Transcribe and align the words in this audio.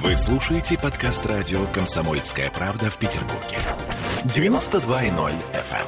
Вы 0.00 0.16
слушаете 0.16 0.78
подкаст 0.78 1.26
радио 1.26 1.66
«Комсомольская 1.66 2.50
правда» 2.50 2.90
в 2.90 2.96
Петербурге. 2.96 3.58
92.0 4.24 5.34
FM. 5.52 5.86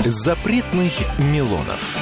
Запретных 0.00 0.92
Милонов. 1.18 1.96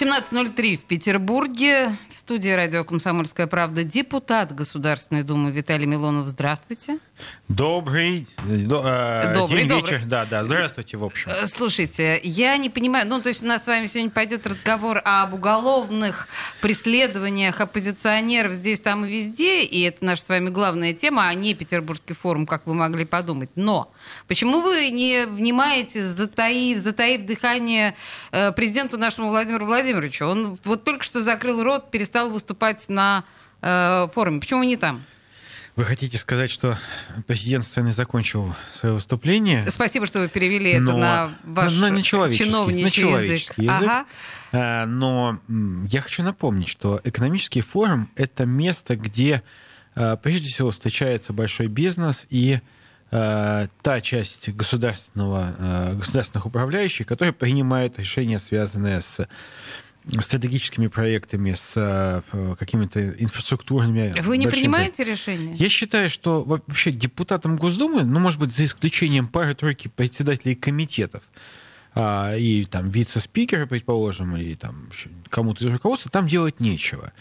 17.03 0.00 0.76
в 0.76 0.84
Петербурге. 0.84 1.90
Студии 2.30 2.50
радио 2.50 2.84
«Комсомольская 2.84 3.48
правда» 3.48 3.82
депутат 3.82 4.54
Государственной 4.54 5.24
Думы 5.24 5.50
Виталий 5.50 5.86
Милонов. 5.86 6.28
Здравствуйте. 6.28 7.00
Добрый, 7.48 8.28
до, 8.46 8.82
э, 8.86 9.34
Добрый, 9.34 9.62
день, 9.62 9.68
добрый. 9.68 9.94
вечер. 9.94 10.06
Да, 10.06 10.24
да, 10.24 10.44
здравствуйте, 10.44 10.96
в 10.96 11.04
общем. 11.04 11.32
Э, 11.32 11.48
Слушайте, 11.48 12.20
я 12.22 12.56
не 12.56 12.70
понимаю, 12.70 13.08
ну, 13.08 13.20
то 13.20 13.28
есть 13.28 13.42
у 13.42 13.46
нас 13.46 13.64
с 13.64 13.66
вами 13.66 13.86
сегодня 13.86 14.10
пойдет 14.10 14.46
разговор 14.46 15.02
об 15.04 15.34
уголовных 15.34 16.28
преследованиях 16.60 17.60
оппозиционеров 17.60 18.52
здесь, 18.52 18.78
там 18.78 19.04
и 19.04 19.10
везде, 19.10 19.64
и 19.64 19.82
это 19.82 20.04
наша 20.04 20.22
с 20.22 20.28
вами 20.28 20.48
главная 20.48 20.92
тема, 20.92 21.26
а 21.26 21.34
не 21.34 21.54
Петербургский 21.54 22.14
форум, 22.14 22.46
как 22.46 22.66
вы 22.66 22.74
могли 22.74 23.04
подумать. 23.04 23.50
Но 23.56 23.92
почему 24.28 24.60
вы 24.60 24.90
не 24.90 25.26
внимаете, 25.26 26.04
затаив, 26.04 26.78
затаив 26.78 27.26
дыхание 27.26 27.96
э, 28.30 28.52
президенту 28.52 28.96
нашему 28.96 29.30
Владимиру 29.30 29.66
Владимировичу? 29.66 30.26
Он 30.26 30.56
вот 30.62 30.84
только 30.84 31.02
что 31.02 31.20
закрыл 31.20 31.64
рот, 31.64 31.90
перестал 31.90 32.19
выступать 32.28 32.88
на 32.88 33.24
э, 33.62 34.08
форуме. 34.12 34.40
Почему 34.40 34.62
не 34.62 34.76
там? 34.76 35.02
Вы 35.76 35.84
хотите 35.84 36.18
сказать, 36.18 36.50
что 36.50 36.76
президент 37.26 37.64
страны 37.64 37.92
закончил 37.92 38.54
свое 38.74 38.96
выступление? 38.96 39.70
Спасибо, 39.70 40.06
что 40.06 40.18
вы 40.20 40.28
перевели 40.28 40.72
это 40.72 40.82
но- 40.82 40.96
на 40.98 41.30
ваш 41.44 41.72
на, 41.74 41.90
на 41.90 42.02
чиновничий 42.02 42.82
на 42.84 42.90
человеческий 42.90 43.62
язык. 43.62 43.76
язык. 43.76 43.88
Ага. 43.88 44.06
А, 44.52 44.86
Но 44.86 45.40
я 45.88 46.00
хочу 46.00 46.22
напомнить, 46.22 46.68
что 46.68 47.00
экономический 47.04 47.60
форум— 47.60 48.10
это 48.16 48.44
место, 48.46 48.96
где 48.96 49.42
а, 49.94 50.16
прежде 50.16 50.48
всего 50.48 50.70
встречается 50.70 51.32
большой 51.32 51.68
бизнес 51.68 52.26
и 52.30 52.58
а, 53.12 53.68
та 53.82 54.00
часть 54.00 54.48
государственного, 54.50 55.94
государственных 55.94 56.46
управляющих, 56.46 57.06
которые 57.06 57.32
принимают 57.32 57.98
решения, 57.98 58.38
связанные 58.38 59.00
с 59.00 59.26
стратегическими 60.20 60.88
проектами, 60.88 61.54
с 61.54 62.22
п- 62.30 62.56
какими-то 62.58 63.10
инфраструктурными 63.10 64.14
Вы 64.22 64.38
не 64.38 64.46
принимаете 64.48 65.04
решения? 65.04 65.54
я 65.54 65.68
считаю, 65.68 66.10
что 66.10 66.42
вообще 66.42 66.90
депутатам 66.92 67.56
Госдумы, 67.56 68.02
ну, 68.04 68.18
может 68.20 68.40
быть, 68.40 68.54
за 68.54 68.64
исключением 68.64 69.28
пары-тройки 69.28 69.88
председателей 69.88 70.54
комитетов 70.54 71.22
а, 71.94 72.34
и 72.36 72.64
там 72.64 72.88
вице-спикера, 72.90 73.66
предположим, 73.66 74.36
или 74.36 74.54
там 74.54 74.88
кому-то 75.28 75.64
из 75.66 75.72
руководства, 75.72 76.10
там 76.10 76.26
делать 76.28 76.60
нечего. 76.60 77.12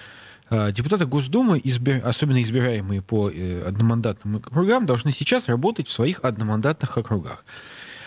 А, 0.50 0.72
Депутаты 0.72 1.06
Госдумы, 1.06 1.60
избир- 1.64 2.02
особенно 2.04 2.42
избираемые 2.42 3.02
по 3.02 3.30
э, 3.30 3.64
одномандатным 3.68 4.38
округам, 4.38 4.86
должны 4.86 5.12
сейчас 5.12 5.48
работать 5.48 5.88
в 5.88 5.92
своих 5.92 6.20
одномандатных 6.24 6.98
округах. 6.98 7.46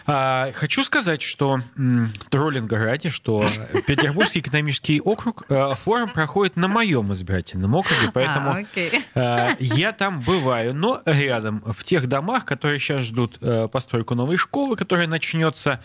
А, 0.06 0.50
Хочу 0.54 0.82
сказать, 0.84 1.22
что 1.22 1.60
м, 1.76 2.12
троллинга 2.30 2.76
ради, 2.78 3.10
что 3.10 3.44
Петербургский 3.86 4.40
экономический 4.40 5.00
округ, 5.00 5.44
э, 5.48 5.74
форум 5.76 6.08
проходит 6.10 6.56
на 6.56 6.68
моем 6.68 7.12
избирательном 7.12 7.74
округе, 7.74 8.10
поэтому 8.12 8.50
А, 8.50 8.56
окей. 8.58 8.90
Э, 9.14 9.50
Я 9.60 9.92
там 9.92 10.20
бываю, 10.20 10.74
но 10.74 11.00
рядом, 11.04 11.62
в 11.66 11.84
тех 11.84 12.06
домах, 12.06 12.44
которые 12.44 12.78
сейчас 12.78 13.04
ждут 13.04 13.38
э, 13.40 13.68
постройку 13.70 14.14
новой 14.14 14.36
школы, 14.36 14.76
которая 14.76 15.06
начнется 15.06 15.80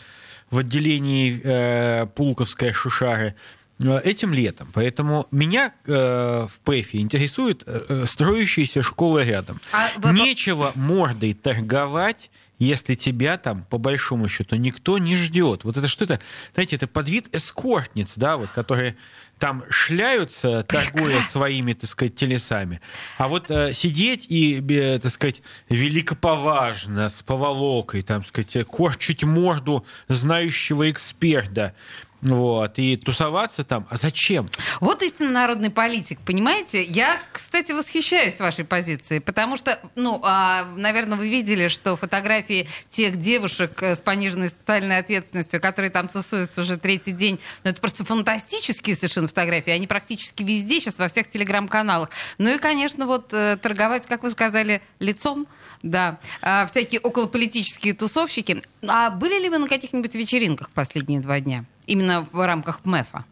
в 0.49 0.59
отделении 0.59 1.39
э, 1.43 2.05
Пулковская 2.15 2.73
Шушары 2.73 3.35
э, 3.79 3.99
этим 4.03 4.33
летом. 4.33 4.69
Поэтому 4.73 5.27
меня 5.31 5.73
э, 5.85 6.47
в 6.49 6.59
ПЭФе 6.61 6.99
интересует 6.99 7.63
э, 7.65 7.85
э, 7.89 8.05
строящиеся 8.07 8.81
школы 8.81 9.23
рядом. 9.23 9.59
А 9.73 9.89
Нечего 10.13 10.71
мордой 10.75 11.33
торговать, 11.33 12.31
если 12.59 12.95
тебя 12.95 13.37
там, 13.37 13.63
по 13.65 13.77
большому 13.77 14.27
счету, 14.29 14.55
никто 14.55 14.97
не 14.97 15.15
ждет. 15.15 15.63
Вот 15.63 15.77
это 15.77 15.87
что 15.87 16.05
это? 16.05 16.19
Знаете, 16.53 16.75
это 16.75 16.87
подвид 16.87 17.29
эскортниц, 17.33 18.13
да, 18.15 18.37
вот, 18.37 18.49
которые 18.49 18.97
там 19.39 19.63
шляются, 19.69 20.63
торгуя 20.63 21.21
своими, 21.21 21.73
так 21.73 21.89
сказать, 21.89 22.15
телесами. 22.15 22.81
А 23.17 23.27
вот 23.27 23.51
э, 23.51 23.73
сидеть 23.73 24.25
и, 24.29 24.63
э, 24.69 24.99
так 24.99 25.11
сказать, 25.11 25.41
великоповажно, 25.69 27.09
с 27.09 27.21
поволокой, 27.21 28.01
там, 28.01 28.21
так 28.21 28.29
сказать, 28.29 28.67
корчить 28.67 29.23
морду 29.23 29.85
знающего 30.07 30.89
эксперта, 30.89 31.75
вот, 32.21 32.79
и 32.79 32.97
тусоваться 32.97 33.63
там. 33.63 33.85
А 33.89 33.97
зачем? 33.97 34.47
Вот 34.81 35.03
истинно 35.03 35.31
народный 35.31 35.69
политик, 35.69 36.19
понимаете? 36.25 36.83
Я, 36.83 37.19
кстати, 37.31 37.71
восхищаюсь 37.71 38.39
вашей 38.39 38.65
позицией, 38.65 39.19
потому 39.19 39.55
что, 39.55 39.79
ну, 39.95 40.19
а, 40.23 40.65
наверное, 40.75 41.17
вы 41.17 41.29
видели, 41.29 41.67
что 41.67 41.95
фотографии 41.95 42.67
тех 42.89 43.17
девушек 43.17 43.83
э, 43.83 43.95
с 43.95 44.01
пониженной 44.01 44.49
социальной 44.49 44.97
ответственностью, 44.97 45.61
которые 45.61 45.91
там 45.91 46.07
тусуются 46.07 46.61
уже 46.61 46.77
третий 46.77 47.11
день, 47.11 47.39
ну, 47.63 47.69
это 47.69 47.79
просто 47.79 48.03
фантастические 48.03 48.95
совершенно 48.95 49.27
фотографии, 49.27 49.71
они 49.71 49.85
практически 49.85 50.41
везде 50.41 50.79
сейчас, 50.79 50.97
во 50.97 51.07
всех 51.07 51.27
телеграм-каналах. 51.27 52.09
Ну 52.39 52.53
и, 52.53 52.57
конечно, 52.57 53.05
вот 53.05 53.31
э, 53.33 53.57
торговать, 53.57 54.07
как 54.07 54.23
вы 54.23 54.31
сказали, 54.31 54.81
лицом, 54.99 55.47
да, 55.83 56.19
А, 56.41 56.65
всякие 56.65 56.99
околополитические 56.99 57.93
тусовщики. 57.93 58.63
А 58.87 59.11
были 59.11 59.39
ли 59.39 59.49
вы 59.49 59.59
на 59.59 59.67
каких-нибудь 59.67 60.15
вечеринках 60.15 60.71
последние 60.71 61.19
два 61.19 61.39
дня? 61.39 61.65
Именно 61.87 62.27
в 62.31 62.45
рамках 62.45 62.85
МЭФа? 62.85 63.25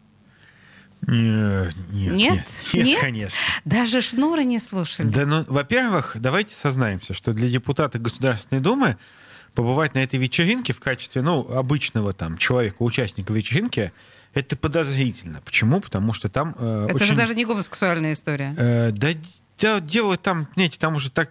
Нет, 1.02 1.74
нет, 1.90 2.16
Нет? 2.16 2.46
нет, 2.72 2.86
Нет? 2.86 3.00
конечно. 3.00 3.38
Даже 3.64 4.00
шнура 4.00 4.40
не 4.40 4.58
слушали. 4.58 5.08
Да, 5.08 5.24
ну, 5.24 5.44
во-первых, 5.46 6.16
давайте 6.18 6.54
сознаемся, 6.54 7.14
что 7.14 7.32
для 7.32 7.48
депутата 7.48 7.98
Государственной 7.98 8.60
Думы 8.60 8.96
побывать 9.54 9.94
на 9.94 10.00
этой 10.00 10.18
вечеринке 10.18 10.72
в 10.72 10.80
качестве, 10.80 11.22
ну, 11.22 11.40
обычного 11.52 12.12
там 12.12 12.36
человека, 12.38 12.76
участника 12.80 13.32
вечеринки, 13.32 13.92
это 14.34 14.56
подозрительно. 14.56 15.40
Почему? 15.44 15.80
Потому 15.80 16.12
что 16.12 16.28
там 16.28 16.54
э, 16.58 16.86
Это 16.88 16.96
очень... 16.96 17.06
же 17.06 17.16
даже 17.16 17.34
не 17.34 17.44
гомосексуальная 17.44 18.12
история. 18.12 18.54
Э, 18.58 18.90
да, 18.90 19.08
да, 19.60 19.80
дело 19.80 20.16
там, 20.16 20.48
знаете, 20.54 20.78
там 20.78 20.96
уже 20.96 21.10
так 21.10 21.30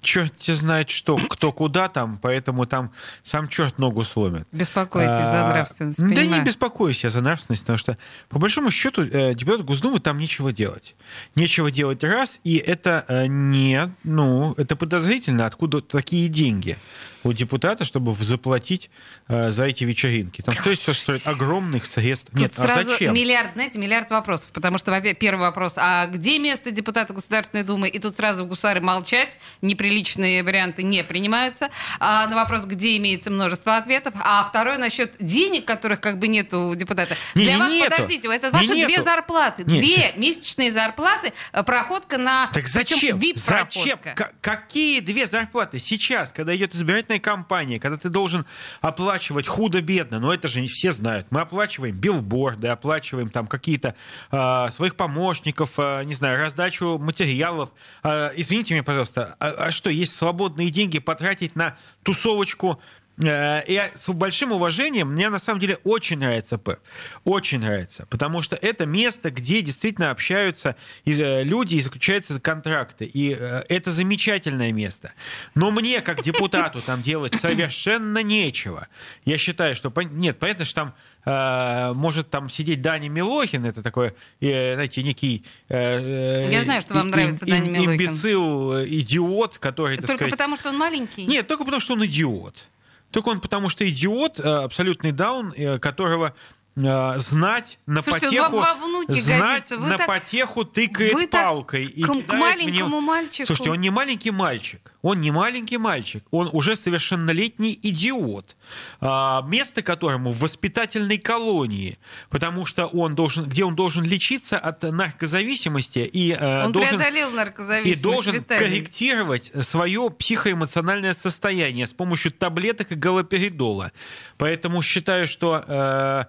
черт 0.00 0.32
знает 0.42 0.90
что, 0.90 1.16
кто 1.16 1.52
куда 1.60 1.88
там, 1.88 2.18
поэтому 2.20 2.66
там 2.66 2.92
сам 3.22 3.48
черт 3.48 3.78
ногу 3.78 4.04
сломит. 4.04 4.46
Беспокойтесь 4.52 5.30
за 5.30 5.46
А, 5.46 5.48
нравственность. 5.50 5.98
Да 5.98 6.24
не 6.24 6.40
беспокоюсь 6.40 7.04
я 7.04 7.10
за 7.10 7.20
нравственность, 7.20 7.62
потому 7.62 7.78
что, 7.78 7.98
по 8.28 8.38
большому 8.38 8.70
счету, 8.70 9.02
э, 9.02 9.34
депутат 9.34 9.64
Госдумы 9.64 10.00
там 10.00 10.18
нечего 10.18 10.52
делать. 10.52 10.94
Нечего 11.34 11.70
делать 11.70 12.02
раз, 12.04 12.40
и 12.44 12.56
это 12.56 13.04
э, 13.08 13.26
не, 13.26 13.92
ну, 14.04 14.54
это 14.56 14.76
подозрительно, 14.76 15.46
откуда 15.46 15.80
такие 15.80 16.28
деньги 16.28 16.76
у 17.22 17.32
депутата, 17.32 17.84
чтобы 17.84 18.12
заплатить 18.14 18.90
э, 19.28 19.50
за 19.50 19.64
эти 19.64 19.84
вечеринки. 19.84 20.42
Там 20.42 20.54
стоит 20.54 20.78
все 20.78 20.92
стоит 20.92 21.26
огромных 21.26 21.86
средств. 21.86 22.30
Тут 22.30 22.40
Нет, 22.40 22.52
а 22.56 22.66
сразу 22.66 22.90
зачем? 22.92 23.14
миллиард, 23.14 23.52
знаете, 23.54 23.78
миллиард 23.78 24.10
вопросов. 24.10 24.50
Потому 24.52 24.78
что, 24.78 24.90
во-первых, 24.90 25.18
первый 25.18 25.40
вопрос, 25.40 25.74
а 25.76 26.06
где 26.06 26.38
место 26.38 26.70
депутата 26.70 27.12
Государственной 27.12 27.62
Думы? 27.62 27.88
И 27.88 27.98
тут 27.98 28.16
сразу 28.16 28.46
гусары 28.46 28.80
молчать, 28.80 29.38
неприличные 29.62 30.42
варианты 30.42 30.82
не 30.82 31.04
принимаются. 31.04 31.68
А 31.98 32.26
на 32.26 32.36
вопрос, 32.36 32.64
где 32.64 32.96
имеется 32.96 33.30
множество 33.30 33.76
ответов. 33.76 34.14
А 34.20 34.42
второй 34.44 34.78
насчет 34.78 35.12
денег, 35.20 35.64
которых 35.66 36.00
как 36.00 36.18
бы 36.18 36.28
нету 36.28 36.68
у 36.68 36.74
депутата. 36.74 37.16
Не, 37.34 37.44
Для 37.44 37.54
не 37.54 37.58
вас, 37.60 37.72
нету. 37.72 37.90
подождите, 37.90 38.28
это 38.34 38.46
Не 38.48 38.52
ваши 38.52 38.68
две 38.68 38.86
нету. 38.86 39.04
зарплаты. 39.04 39.64
Нет, 39.64 39.80
две 39.80 39.94
щас. 39.94 40.16
месячные 40.16 40.70
зарплаты, 40.72 41.32
э, 41.52 41.62
проходка 41.62 42.18
на... 42.18 42.50
Так 42.52 42.66
зачем? 42.68 43.20
Зачем? 43.36 43.98
К- 43.98 44.32
какие 44.40 45.00
две 45.00 45.26
зарплаты 45.26 45.78
сейчас, 45.78 46.32
когда 46.32 46.54
идет 46.56 46.74
избирательная 46.74 47.09
кампания, 47.18 47.80
когда 47.80 47.96
ты 47.96 48.08
должен 48.08 48.46
оплачивать 48.80 49.46
худо-бедно, 49.46 50.20
но 50.20 50.32
это 50.32 50.48
же 50.48 50.60
не 50.60 50.68
все 50.68 50.92
знают. 50.92 51.26
Мы 51.30 51.40
оплачиваем 51.40 51.96
билборды, 51.96 52.68
оплачиваем 52.68 53.30
там 53.30 53.46
какие-то 53.46 53.94
а, 54.30 54.70
своих 54.70 54.96
помощников, 54.96 55.72
а, 55.78 56.02
не 56.04 56.14
знаю, 56.14 56.38
раздачу 56.38 56.98
материалов. 56.98 57.70
А, 58.02 58.30
извините 58.36 58.74
меня, 58.74 58.84
пожалуйста, 58.84 59.36
а, 59.40 59.66
а 59.66 59.70
что, 59.70 59.90
есть 59.90 60.14
свободные 60.14 60.70
деньги 60.70 60.98
потратить 60.98 61.56
на 61.56 61.76
тусовочку 62.02 62.60
Э, 62.70 62.99
Я 63.22 63.90
с 63.94 64.08
большим 64.12 64.52
уважением, 64.52 65.12
мне 65.12 65.28
на 65.28 65.38
самом 65.38 65.60
деле 65.60 65.78
очень 65.84 66.18
нравится 66.18 66.58
ПЭП. 66.58 66.80
Очень 67.24 67.60
нравится. 67.60 68.06
Потому 68.08 68.42
что 68.42 68.56
это 68.56 68.86
место, 68.86 69.30
где 69.30 69.60
действительно 69.62 70.10
общаются 70.10 70.76
э, 71.04 71.42
люди 71.42 71.76
и 71.76 71.80
заключаются 71.80 72.40
контракты. 72.40 73.04
И 73.04 73.36
э, 73.38 73.62
это 73.68 73.90
замечательное 73.90 74.72
место. 74.72 75.12
Но 75.54 75.70
мне, 75.70 76.00
как 76.00 76.22
депутату, 76.22 76.80
там 76.80 77.02
делать 77.02 77.34
совершенно 77.40 78.22
нечего. 78.22 78.88
Я 79.24 79.38
считаю, 79.38 79.74
что... 79.74 79.92
Нет, 80.02 80.38
понятно, 80.38 80.64
что 80.64 80.74
там 80.74 80.94
э, 81.24 81.92
может 81.94 82.30
там 82.30 82.48
сидеть 82.48 82.80
Даня 82.80 83.08
Милохин, 83.08 83.66
это 83.66 83.82
такой, 83.82 84.14
э, 84.40 84.74
знаете, 84.74 85.02
некий... 85.02 85.44
э, 85.68 86.46
э, 86.46 86.52
Я 86.52 86.62
знаю, 86.62 86.80
что 86.80 86.94
вам 86.94 87.06
им- 87.06 87.10
нравится 87.10 87.44
им- 87.44 87.50
Даня 87.50 87.70
Милохин. 87.70 87.92
Имбецил, 87.92 88.72
э, 88.78 88.86
идиот, 88.88 89.58
который, 89.58 89.96
Только 89.98 90.14
сказать... 90.14 90.30
потому, 90.30 90.56
что 90.56 90.70
он 90.70 90.78
маленький? 90.78 91.26
Нет, 91.26 91.46
только 91.46 91.64
потому, 91.64 91.80
что 91.80 91.92
он 91.94 92.04
идиот. 92.06 92.64
Только 93.10 93.28
он 93.28 93.40
потому, 93.40 93.68
что 93.68 93.86
идиот, 93.88 94.40
э, 94.40 94.42
абсолютный 94.42 95.12
даун, 95.12 95.52
э, 95.56 95.78
которого 95.78 96.34
знать 96.76 97.78
на 97.86 98.00
Слушайте, 98.00 98.40
он 98.40 98.52
потеху, 98.52 98.56
во 98.58 98.74
внуки 98.86 99.20
знать 99.20 99.70
на 99.70 99.98
так- 99.98 100.06
потеху 100.06 100.64
тыкает 100.64 101.14
вы 101.14 101.26
палкой. 101.26 101.84
и 101.84 102.02
к- 102.02 102.06
к 102.26 102.32
маленькому 102.32 102.88
него- 102.88 103.00
мальчику. 103.00 103.46
Слушайте, 103.46 103.70
он 103.72 103.80
не 103.80 103.90
маленький 103.90 104.30
мальчик. 104.30 104.92
Он 105.02 105.20
не 105.20 105.30
маленький 105.30 105.78
мальчик. 105.78 106.24
Он 106.30 106.48
уже 106.52 106.76
совершеннолетний 106.76 107.78
идиот. 107.82 108.56
а, 109.00 109.42
место 109.48 109.82
которому 109.82 110.30
в 110.30 110.38
воспитательной 110.40 111.18
колонии. 111.18 111.98
Потому 112.28 112.66
что 112.66 112.86
он 112.86 113.14
должен, 113.14 113.44
где 113.46 113.64
он 113.64 113.74
должен 113.74 114.04
лечиться 114.04 114.58
от 114.58 114.82
наркозависимости 114.82 115.98
и 116.00 116.32
э, 116.32 116.64
Он 116.66 116.72
должен 116.72 116.98
преодолел 116.98 117.30
и 117.30 117.34
наркозависимость. 117.34 118.02
должен 118.02 118.34
Виталий. 118.34 118.64
корректировать 118.64 119.52
свое 119.62 120.10
психоэмоциональное 120.10 121.12
состояние 121.14 121.86
с 121.86 121.92
помощью 121.92 122.30
таблеток 122.32 122.92
и 122.92 122.94
галоперидола. 122.94 123.90
Поэтому 124.38 124.82
считаю, 124.82 125.26
что 125.26 125.64
э, 125.66 126.24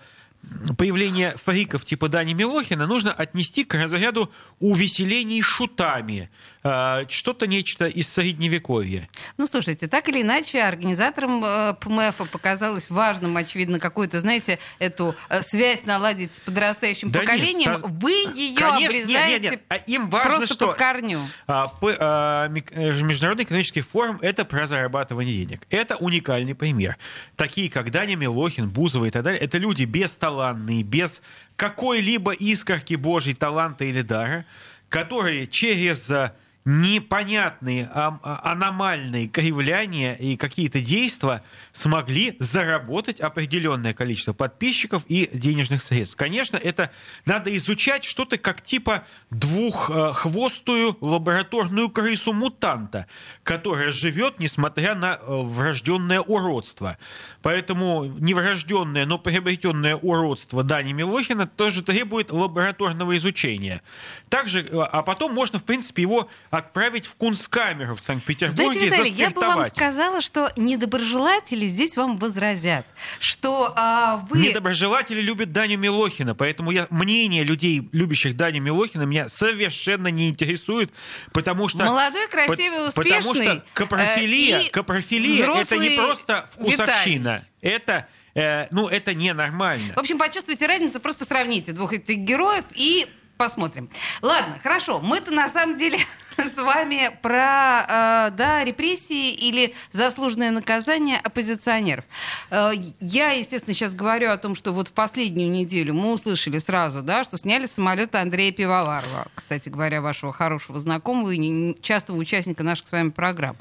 появление 0.78 1.36
фриков 1.44 1.86
типа 1.86 2.08
Дани 2.10 2.34
Милохина 2.34 2.88
нужно 2.88 3.12
отнести 3.12 3.64
к 3.64 3.74
разряду 3.76 4.32
увеселений 4.60 5.42
шутами. 5.42 6.30
Э, 6.64 7.06
что-то 7.10 7.48
нечто 7.48 7.88
из 7.88 8.08
средневековья. 8.12 9.10
Ну, 9.38 9.48
слушайте, 9.48 9.88
так 9.88 10.08
или 10.10 10.22
иначе, 10.22 10.62
организаторам 10.62 11.44
э, 11.44 11.74
ПМФ 11.80 12.30
показалось 12.30 12.90
важным, 12.90 13.36
очевидно, 13.38 13.80
какую-то, 13.80 14.20
знаете, 14.20 14.60
эту 14.78 15.16
э, 15.30 15.42
связь 15.42 15.86
наладить 15.86 16.36
с 16.36 16.40
подрастающим 16.40 17.10
Да 17.12 17.20
нет, 17.22 17.30
поколением. 17.30 17.78
со- 17.78 17.88
Вы 17.88 18.12
ее 18.36 18.56
Конечно, 18.56 18.80
нет, 18.80 18.90
обрезаете 18.90 19.40
нет, 19.42 19.52
нет. 19.52 19.62
А 19.70 19.76
им 19.76 20.10
важно, 20.10 20.38
просто 20.38 20.54
что 20.54 20.68
под 20.68 20.78
корню. 20.78 21.20
А, 21.48 21.74
а, 21.82 22.48
э, 22.48 23.02
Международный 23.02 23.46
экономический 23.46 23.82
форум– 23.82 24.20
это 24.22 24.46
про 24.46 24.68
зарабатывание 24.68 25.36
денег. 25.36 25.62
Это 25.70 25.96
уникальный 25.96 26.54
пример. 26.54 26.98
Такие, 27.36 27.72
как 27.72 27.90
Даня 27.90 28.16
Милохин, 28.16 28.70
Бузова 28.70 29.06
и 29.06 29.10
так 29.10 29.24
далее, 29.24 29.40
это 29.42 29.58
люди 29.58 29.86
бесталанные, 30.32 30.84
без 30.84 31.22
какой-либо 31.56 32.32
искорки 32.34 32.96
божьей 32.96 33.34
таланта 33.34 33.86
или 33.86 34.02
дара, 34.02 34.46
которые 34.90 35.48
через 35.48 36.10
а, 36.10 36.34
непонятные, 36.64 37.90
ам- 37.94 38.20
а- 38.24 38.52
аномальные 38.52 39.28
кривляния 39.28 40.14
и 40.14 40.38
какие-то 40.38 40.80
действия 40.80 41.44
смогли 41.72 42.36
заработать 42.40 43.20
определенное 43.20 43.94
количество 43.94 44.34
подписчиков 44.34 45.04
и 45.08 45.30
денежных 45.34 45.82
средств. 45.82 46.16
Конечно, 46.16 46.58
это 46.58 46.92
надо 47.26 47.56
изучать 47.56 48.04
что-то 48.04 48.38
как 48.38 48.62
типа 48.62 49.06
двуххвостую 49.32 50.98
лабораторную 51.02 51.90
крысу-мутанта, 51.90 53.08
которая 53.44 53.92
живет, 53.92 54.40
несмотря 54.40 54.94
на 54.94 55.16
э, 55.16 55.18
врожденное 55.28 56.22
уродство. 56.22 56.98
Поэтому 57.42 58.06
неврожденное, 58.20 59.06
но 59.06 59.18
приобретенное 59.18 59.96
уродство 59.96 60.64
Дани 60.64 60.94
Милохина 60.94 61.48
тоже 61.48 61.82
требует 61.82 62.32
лабораторного 62.32 63.18
изучения. 63.18 63.82
Также, 64.30 64.62
э, 64.62 64.80
а 64.80 65.02
потом 65.02 65.34
можно, 65.34 65.58
в 65.58 65.64
принципе, 65.64 66.04
его 66.04 66.30
отправить 66.52 67.06
в 67.06 67.16
кунсткамеру 67.16 67.96
в 67.96 68.04
Санкт-Петербурге 68.04 68.64
Знаете, 68.74 68.86
Виталий, 68.86 69.12
я 69.12 69.30
бы 69.32 69.40
вам 69.40 69.70
сказала, 69.70 70.20
что 70.20 70.52
недоброжелатели 70.58 71.66
здесь 71.66 71.96
вам 71.96 72.18
возразят, 72.18 72.86
что 73.20 73.74
а, 73.78 74.18
вы... 74.30 74.40
Недоброжелатели 74.40 75.22
любят 75.22 75.54
Даню 75.54 75.78
Милохина, 75.78 76.36
поэтому 76.36 76.72
я, 76.72 76.88
мнение 76.90 77.46
людей, 77.46 77.88
любящих 77.94 78.36
Даню 78.36 78.62
Милохина, 78.62 79.04
меня 79.04 79.30
совершенно 79.30 80.10
не 80.10 80.28
интересует, 80.28 80.92
потому 81.32 81.70
что... 81.70 81.86
Молодой, 81.86 82.28
красивый, 82.28 82.92
по- 82.92 83.02
Потому 83.02 83.32
успешный, 83.32 83.46
что 83.46 83.64
капрофилия, 83.74 84.60
э, 84.60 84.70
капрофилия 84.70 85.62
это 85.62 85.78
не 85.78 85.98
просто 85.98 86.50
вкусовщина, 86.52 87.46
это, 87.62 88.08
э, 88.36 88.68
ну, 88.72 88.90
это 88.90 89.14
ненормально. 89.14 89.94
В 89.96 90.00
общем, 90.00 90.18
почувствуйте 90.18 90.68
разницу, 90.68 91.00
просто 91.00 91.24
сравните 91.24 91.72
двух 91.72 91.94
этих 91.94 92.18
героев 92.18 92.66
и 92.74 93.08
посмотрим. 93.42 93.90
Ладно, 94.22 94.60
хорошо. 94.62 95.00
Мы-то 95.02 95.32
на 95.32 95.50
самом 95.50 95.76
деле 95.76 95.98
с 96.38 96.62
вами 96.62 97.10
про 97.24 98.28
э, 98.30 98.32
да, 98.38 98.64
репрессии 98.64 99.32
или 99.32 99.74
заслуженное 99.92 100.52
наказание 100.52 101.18
оппозиционеров. 101.18 102.06
Э, 102.52 102.72
я, 103.00 103.32
естественно, 103.32 103.74
сейчас 103.74 103.96
говорю 103.96 104.30
о 104.30 104.38
том, 104.38 104.54
что 104.54 104.72
вот 104.72 104.90
в 104.90 104.94
последнюю 104.94 105.50
неделю 105.50 105.96
мы 105.96 106.14
услышали 106.14 106.60
сразу, 106.60 107.02
да, 107.02 107.24
что 107.24 107.36
сняли 107.36 107.66
с 107.66 107.72
самолета 107.72 108.22
Андрея 108.22 108.52
Пивоварова, 108.52 109.26
кстати 109.34 109.70
говоря, 109.70 110.02
вашего 110.02 110.32
хорошего 110.32 110.78
знакомого 110.78 111.32
и 111.32 111.82
частого 111.82 112.18
участника 112.18 112.62
наших 112.62 112.90
с 112.90 112.92
вами 112.92 113.10
программ. 113.10 113.58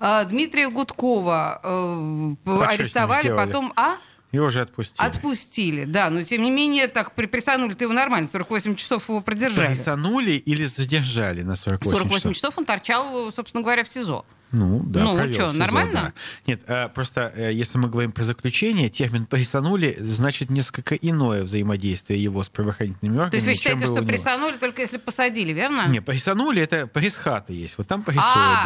Э, 0.00 0.24
Дмитрия 0.26 0.68
Гудкова 0.70 1.60
э, 1.60 2.34
арестовали, 2.68 3.34
потом... 3.34 3.72
А? 3.74 3.96
Его 4.34 4.46
уже 4.46 4.62
отпустили. 4.62 5.06
Отпустили, 5.06 5.84
да, 5.84 6.10
но 6.10 6.22
тем 6.22 6.42
не 6.42 6.50
менее, 6.50 6.88
так 6.88 7.12
при- 7.14 7.26
прессанули-то 7.26 7.84
его 7.84 7.92
нормально, 7.92 8.28
48 8.30 8.74
часов 8.74 9.08
его 9.08 9.20
продержали. 9.20 9.68
Прессанули 9.68 10.32
или 10.32 10.64
задержали 10.66 11.42
на 11.42 11.56
48, 11.56 11.90
48 11.98 12.18
часов? 12.20 12.34
часов 12.36 12.58
он 12.58 12.64
торчал, 12.64 13.32
собственно 13.32 13.62
говоря, 13.62 13.84
в 13.84 13.88
СИЗО. 13.88 14.24
Ну, 14.54 14.82
да, 14.86 15.02
Ну, 15.02 15.32
СИЗО, 15.32 15.52
нормально? 15.52 15.92
да. 15.92 16.12
Нет, 16.46 16.62
э, 16.68 16.88
просто 16.88 17.32
э, 17.34 17.52
если 17.52 17.76
мы 17.78 17.88
говорим 17.88 18.12
про 18.12 18.22
заключение, 18.22 18.88
термин 18.88 19.26
«прессанули» 19.26 19.96
значит 19.98 20.48
несколько 20.48 20.94
иное 20.94 21.42
взаимодействие 21.42 22.22
его 22.22 22.44
с 22.44 22.48
правоохранительными 22.48 23.16
органами. 23.16 23.30
То 23.30 23.36
есть 23.36 23.46
вы 23.46 23.54
считаете, 23.54 23.86
что 23.86 24.02
прессанули 24.04 24.56
только 24.56 24.82
если 24.82 24.98
посадили, 24.98 25.52
верно? 25.52 25.88
Не, 25.88 26.00
прессанули, 26.00 26.62
это 26.62 26.86
пресс-хаты 26.86 27.52
есть. 27.52 27.76
Вот 27.78 27.88
там 27.88 28.04
прессуют, 28.04 28.24
А. 28.26 28.62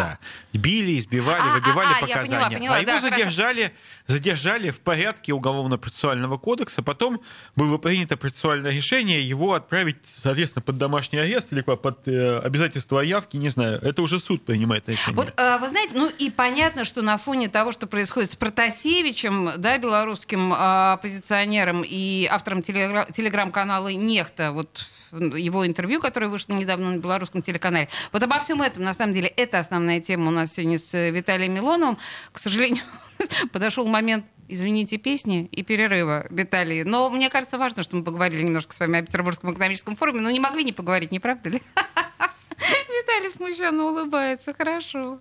да. 0.52 0.58
Били, 0.58 0.98
избивали, 0.98 1.40
А, 1.42 1.54
выбивали 1.54 1.88
а, 1.96 2.00
показания. 2.06 2.70
а 2.70 2.78
его 2.80 3.00
задержали, 3.00 3.72
задержали 4.06 4.68
в 4.70 4.80
порядке 4.80 5.32
Уголовно-процессуального 5.32 6.36
кодекса. 6.36 6.82
Потом 6.82 7.22
было 7.56 7.78
принято 7.78 8.18
процессуальное 8.18 8.72
решение 8.72 9.26
его 9.26 9.54
отправить, 9.54 9.96
соответственно, 10.12 10.62
под 10.62 10.76
домашний 10.76 11.18
арест 11.18 11.50
или 11.52 11.62
под 11.62 12.06
э, 12.08 12.38
обязательство 12.40 13.00
о 13.00 13.04
явке, 13.04 13.38
не 13.38 13.48
знаю. 13.48 13.80
Это 13.80 14.02
уже 14.02 14.20
суд 14.20 14.44
принимает 14.44 14.86
решение. 14.88 15.16
Вот, 15.16 15.32
вы 15.38 15.68
знаете, 15.68 15.77
ну 15.92 16.08
и 16.18 16.30
понятно, 16.30 16.84
что 16.84 17.02
на 17.02 17.16
фоне 17.18 17.48
того, 17.48 17.72
что 17.72 17.86
происходит 17.86 18.32
с 18.32 18.36
Протасевичем, 18.36 19.50
да, 19.58 19.78
белорусским 19.78 20.52
э, 20.52 20.92
оппозиционером 20.92 21.82
и 21.86 22.26
автором 22.30 22.60
телегра- 22.60 23.12
телеграм-канала 23.12 23.88
«Нехта», 23.88 24.52
вот 24.52 24.86
его 25.12 25.66
интервью, 25.66 26.00
которое 26.00 26.28
вышло 26.28 26.52
недавно 26.52 26.90
на 26.90 26.98
белорусском 26.98 27.40
телеканале. 27.40 27.88
Вот 28.12 28.22
обо 28.22 28.38
всем 28.40 28.60
этом, 28.60 28.82
на 28.82 28.92
самом 28.92 29.14
деле, 29.14 29.28
это 29.28 29.58
основная 29.58 30.00
тема 30.00 30.28
у 30.28 30.30
нас 30.30 30.52
сегодня 30.52 30.78
с 30.78 31.10
Виталием 31.10 31.54
Милоновым. 31.54 31.98
К 32.32 32.38
сожалению, 32.38 32.82
подошел 33.52 33.86
момент 33.86 34.26
Извините, 34.50 34.96
песни 34.96 35.46
и 35.52 35.62
перерыва, 35.62 36.26
Виталий. 36.30 36.82
Но 36.82 37.10
мне 37.10 37.28
кажется, 37.28 37.58
важно, 37.58 37.82
что 37.82 37.96
мы 37.96 38.02
поговорили 38.02 38.42
немножко 38.42 38.74
с 38.74 38.80
вами 38.80 39.00
о 39.00 39.02
Петербургском 39.02 39.52
экономическом 39.52 39.94
форуме, 39.94 40.22
но 40.22 40.30
не 40.30 40.40
могли 40.40 40.64
не 40.64 40.72
поговорить, 40.72 41.12
не 41.12 41.20
правда 41.20 41.50
ли? 41.50 41.62
Виталий 42.56 43.30
смущенно 43.30 43.84
улыбается. 43.84 44.54
Хорошо. 44.54 45.20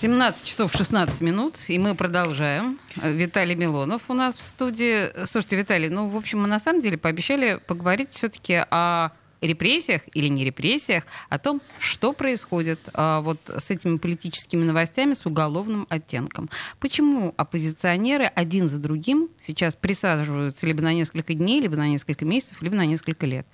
17 0.00 0.46
часов 0.46 0.72
16 0.72 1.20
минут, 1.20 1.58
и 1.68 1.78
мы 1.78 1.94
продолжаем. 1.94 2.78
Виталий 2.96 3.54
Милонов 3.54 4.08
у 4.08 4.14
нас 4.14 4.34
в 4.34 4.40
студии. 4.40 5.08
Слушайте, 5.26 5.56
Виталий, 5.56 5.90
ну, 5.90 6.08
в 6.08 6.16
общем, 6.16 6.40
мы 6.40 6.48
на 6.48 6.58
самом 6.58 6.80
деле 6.80 6.96
пообещали 6.96 7.60
поговорить 7.66 8.10
все-таки 8.12 8.64
о 8.70 9.10
репрессиях 9.42 10.00
или 10.14 10.28
не 10.28 10.42
репрессиях, 10.42 11.04
о 11.28 11.38
том, 11.38 11.60
что 11.78 12.14
происходит 12.14 12.80
а, 12.94 13.20
вот 13.20 13.40
с 13.54 13.70
этими 13.70 13.98
политическими 13.98 14.64
новостями 14.64 15.12
с 15.12 15.26
уголовным 15.26 15.86
оттенком. 15.90 16.48
Почему 16.78 17.34
оппозиционеры 17.36 18.24
один 18.24 18.70
за 18.70 18.78
другим 18.80 19.28
сейчас 19.38 19.76
присаживаются 19.76 20.66
либо 20.66 20.80
на 20.80 20.94
несколько 20.94 21.34
дней, 21.34 21.60
либо 21.60 21.76
на 21.76 21.88
несколько 21.88 22.24
месяцев, 22.24 22.62
либо 22.62 22.74
на 22.74 22.86
несколько 22.86 23.26
лет? 23.26 23.46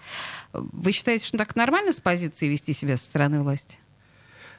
Вы 0.53 0.93
считаете, 0.93 1.27
что 1.27 1.39
так 1.39 1.57
нормально 1.57 1.91
с 1.91 2.01
позиции 2.01 2.47
вести 2.47 2.73
себя 2.73 2.97
со 2.97 3.05
стороны 3.07 3.43
власти? 3.43 3.81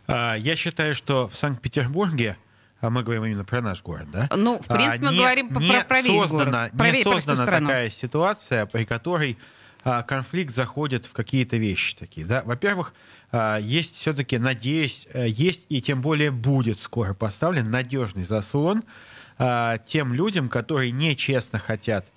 А, 0.07 0.35
Я 0.35 0.55
считаю, 0.55 0.95
что 0.95 1.27
в 1.27 1.35
Санкт-Петербурге, 1.35 2.37
а 2.79 2.89
мы 2.89 3.03
говорим 3.03 3.25
именно 3.25 3.43
про 3.45 3.61
наш 3.61 3.81
город, 3.81 4.09
да? 4.11 4.29
Ну, 4.35 4.59
в 4.59 4.65
принципе, 4.65 5.05
а, 5.05 5.09
мы 5.09 5.11
не- 5.13 5.17
говорим 5.19 5.47
не 5.59 5.71
про, 5.71 5.83
про 5.83 6.01
весь 6.01 6.21
создана, 6.21 6.51
город. 6.69 6.71
Про, 6.77 6.91
не 6.91 7.03
про 7.03 7.11
создана 7.13 7.43
страну. 7.45 7.67
такая 7.67 7.89
ситуация, 7.89 8.65
при 8.67 8.85
которой 8.85 9.37
а, 9.83 10.03
конфликт 10.03 10.53
заходит 10.53 11.05
в 11.05 11.13
какие-то 11.13 11.57
вещи 11.57 11.95
такие. 11.95 12.25
Да? 12.25 12.43
Во-первых, 12.45 12.93
а, 13.31 13.57
есть 13.57 13.95
все-таки, 13.95 14.37
надеюсь, 14.37 15.07
э, 15.13 15.27
есть 15.27 15.65
и 15.69 15.81
тем 15.81 16.01
более 16.01 16.29
будет 16.31 16.79
скоро 16.79 17.13
поставлен 17.13 17.69
надежный 17.71 18.23
заслон 18.23 18.83
а, 19.39 19.77
тем 19.79 20.13
людям, 20.13 20.49
которые 20.49 20.91
нечестно 20.91 21.57
хотят 21.59 22.07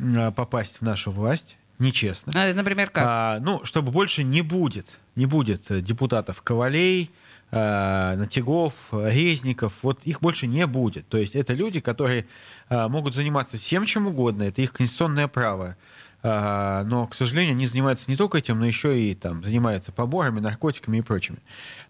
а, 0.00 0.30
попасть 0.30 0.78
в 0.78 0.82
нашу 0.82 1.10
власть, 1.10 1.56
нечестно. 1.78 2.32
А, 2.34 2.52
например, 2.54 2.90
как? 2.90 3.04
А, 3.06 3.38
ну, 3.40 3.64
чтобы 3.64 3.92
больше 3.92 4.24
не 4.24 4.42
будет, 4.42 4.98
не 5.16 5.26
будет 5.26 5.70
э, 5.70 5.80
депутатов 5.80 6.42
Ковалей, 6.42 7.10
э, 7.52 8.16
Натягов, 8.16 8.74
Резников, 8.92 9.74
вот 9.82 10.00
их 10.04 10.20
больше 10.20 10.48
не 10.48 10.66
будет. 10.66 11.08
То 11.08 11.18
есть 11.18 11.36
это 11.36 11.52
люди, 11.54 11.80
которые 11.80 12.26
э, 12.68 12.88
могут 12.88 13.14
заниматься 13.14 13.56
всем 13.56 13.86
чем 13.86 14.08
угодно, 14.08 14.42
это 14.42 14.60
их 14.62 14.72
конституционное 14.72 15.28
право. 15.28 15.76
А, 16.24 16.84
но, 16.84 17.06
к 17.08 17.14
сожалению, 17.14 17.54
они 17.54 17.66
занимаются 17.66 18.10
не 18.10 18.16
только 18.16 18.38
этим, 18.38 18.60
но 18.60 18.66
еще 18.66 19.00
и 19.00 19.14
там 19.14 19.42
занимаются 19.42 19.90
поборами, 19.90 20.38
наркотиками 20.38 20.98
и 20.98 21.00
прочими. 21.00 21.38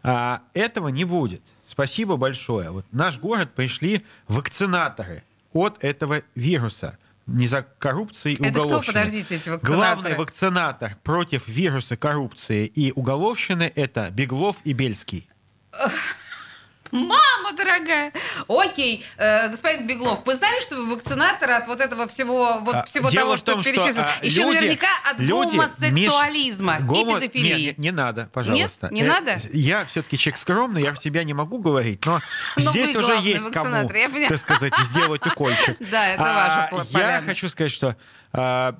А, 0.02 0.40
этого 0.54 0.88
не 0.88 1.04
будет. 1.04 1.42
Спасибо 1.66 2.16
большое. 2.16 2.70
Вот 2.70 2.86
наш 2.92 3.18
город 3.18 3.54
пришли 3.54 4.04
вакцинаторы 4.28 5.22
от 5.52 5.84
этого 5.84 6.22
вируса 6.34 6.98
не 7.26 7.46
за 7.46 7.66
коррупцией 7.78 8.36
и 8.36 8.42
Это 8.42 8.62
кто, 8.62 8.80
подождите, 8.80 9.36
эти 9.36 9.48
вакцинаторы? 9.48 9.76
Главный 9.76 10.16
вакцинатор 10.16 10.96
против 11.02 11.46
вируса 11.46 11.96
коррупции 11.96 12.66
и 12.66 12.92
уголовщины– 12.92 13.70
это 13.74 14.10
Беглов 14.10 14.56
и 14.64 14.72
Бельский. 14.72 15.28
Мама 16.90 17.52
дорогая! 17.56 18.12
Окей, 18.48 19.02
э, 19.16 19.48
господин 19.48 19.86
Беглов, 19.86 20.26
вы 20.26 20.36
знали, 20.36 20.60
что 20.60 20.76
вы 20.76 20.94
вакцинатор 20.96 21.50
от 21.52 21.66
вот 21.66 21.80
этого 21.80 22.06
всего, 22.06 22.58
вот 22.60 22.74
А, 22.74 22.82
всего 22.84 23.08
того, 23.10 23.38
что 23.38 23.52
том, 23.52 23.62
что, 23.62 23.70
перечислил? 23.72 24.02
а, 24.02 24.10
Еще 24.22 24.42
люди- 24.42 24.56
наверняка 24.56 24.88
от 25.10 25.18
люди 25.18 25.56
гомосексуализма 25.56 26.76
меж- 26.80 26.82
гомо- 26.86 27.16
и 27.16 27.20
педофилии. 27.28 27.54
Не, 27.54 27.66
не, 27.68 27.74
не 27.78 27.90
надо, 27.92 28.28
пожалуйста. 28.34 28.88
не 28.90 29.04
Э, 29.04 29.06
надо? 29.06 29.38
Я 29.54 29.86
все-таки 29.86 30.18
человек 30.18 30.36
скромный, 30.38 30.82
я 30.82 30.92
в 30.92 30.98
себя 31.02 31.24
не 31.24 31.32
могу 31.32 31.60
говорить, 31.60 32.04
но 32.04 32.20
Но 32.56 32.70
здесь 32.72 32.94
уже 32.94 33.14
есть 33.20 33.50
кому, 33.52 33.88
так 34.28 34.36
сказать, 34.38 34.74
сделать 34.82 35.26
укольчик. 35.26 35.78
Да, 35.90 36.08
это 36.08 36.22
А, 36.22 36.68
ваша 36.70 36.98
Я 36.98 37.22
хочу 37.24 37.48
сказать, 37.48 37.72
что 37.72 37.96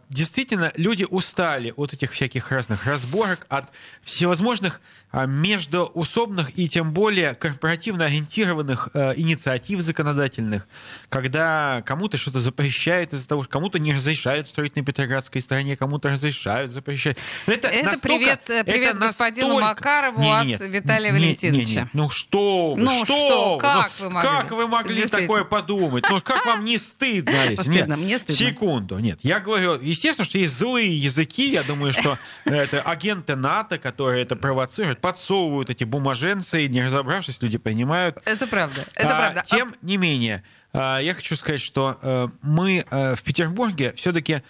действительно 0.08 0.72
люди 0.76 1.04
устали 1.08 1.72
от 1.76 1.92
этих 1.92 2.12
всяких 2.12 2.50
разных 2.50 2.86
разборок, 2.86 3.46
от 3.48 3.70
всевозможных 4.02 4.80
а, 5.10 5.26
междуусобных 5.26 6.58
и 6.58 6.68
тем 6.70 6.92
более 6.92 7.34
корпоративно 7.34 8.06
ориентированных 8.06 8.88
э, 8.94 9.12
инициатив 9.16 9.80
законодательных, 9.82 10.66
когда 11.10 11.82
кому-то 11.84 12.16
что-то 12.16 12.40
запрещают 12.40 13.12
из-за 13.12 13.28
того, 13.28 13.42
что 13.42 13.52
кому-то 13.52 13.78
не 13.78 13.92
разрешают 13.92 14.48
строить 14.48 14.74
на 14.74 14.82
Петроградской 14.82 15.42
стороне, 15.42 15.76
кому-то 15.76 16.08
разрешают, 16.08 16.70
запрещают. 16.70 17.18
Это, 17.46 17.68
Это 17.68 17.90
настолько- 17.90 18.08
привет, 18.08 18.50
э, 18.50 18.64
привет 18.64 18.88
это 18.90 18.98
господину 19.00 19.48
настолько- 19.48 19.66
Макарову 19.68 20.20
Не, 20.20 20.32
от 20.34 20.44
не, 20.44 20.50
нет. 20.52 20.60
Виталия 20.62 21.12
Не, 21.12 21.18
не, 21.18 21.24
Валентиновича. 21.26 21.80
не. 21.82 21.88
Ну 21.92 22.08
что, 22.08 22.74
Ну 22.78 22.90
что, 23.04 23.04
что, 23.04 23.54
вы? 23.56 23.60
как 23.60 23.90
Ну, 23.98 24.04
вы 24.06 24.10
могли? 24.10 24.30
Как 24.30 24.50
вы 24.52 24.66
могли 24.66 25.06
такое 25.08 25.44
подумать? 25.44 26.04
Ну 26.08 26.22
как 26.22 26.46
вам 26.46 26.64
не 26.64 26.78
стыдно? 26.78 27.42
Алис? 27.42 27.60
Стыдно, 27.60 27.98
мне 27.98 28.16
стыдно. 28.16 28.34
Секунду, 28.34 28.98
нет. 28.98 29.18
Я 29.22 29.41
говорю, 29.42 29.78
естественно, 29.80 30.24
что 30.24 30.38
есть 30.38 30.56
злые 30.56 30.96
языки. 30.96 31.50
Я 31.50 31.62
думаю, 31.62 31.92
что 31.92 32.16
это 32.44 32.80
агенты 32.82 33.36
НАТО, 33.36 33.78
которые 33.78 34.22
это 34.22 34.36
провоцируют, 34.36 35.00
подсовывают 35.00 35.70
эти 35.70 35.84
бумаженцы, 35.84 36.64
и 36.64 36.68
не 36.68 36.82
разобравшись, 36.82 37.42
люди 37.42 37.58
понимают. 37.58 38.18
Это 38.24 38.46
правда, 38.46 38.84
это 38.94 39.14
А, 39.14 39.18
правда. 39.18 39.40
А 39.40 39.44
Тем 39.44 39.74
не 39.82 39.96
менее, 39.96 40.42
а, 40.72 40.98
я 40.98 41.14
хочу 41.14 41.36
сказать, 41.36 41.60
что 41.60 41.98
э, 42.00 42.28
мы 42.40 42.84
э, 42.90 43.14
в 43.14 43.22
Петербурге 43.22 43.92
все-таки, 43.96 44.42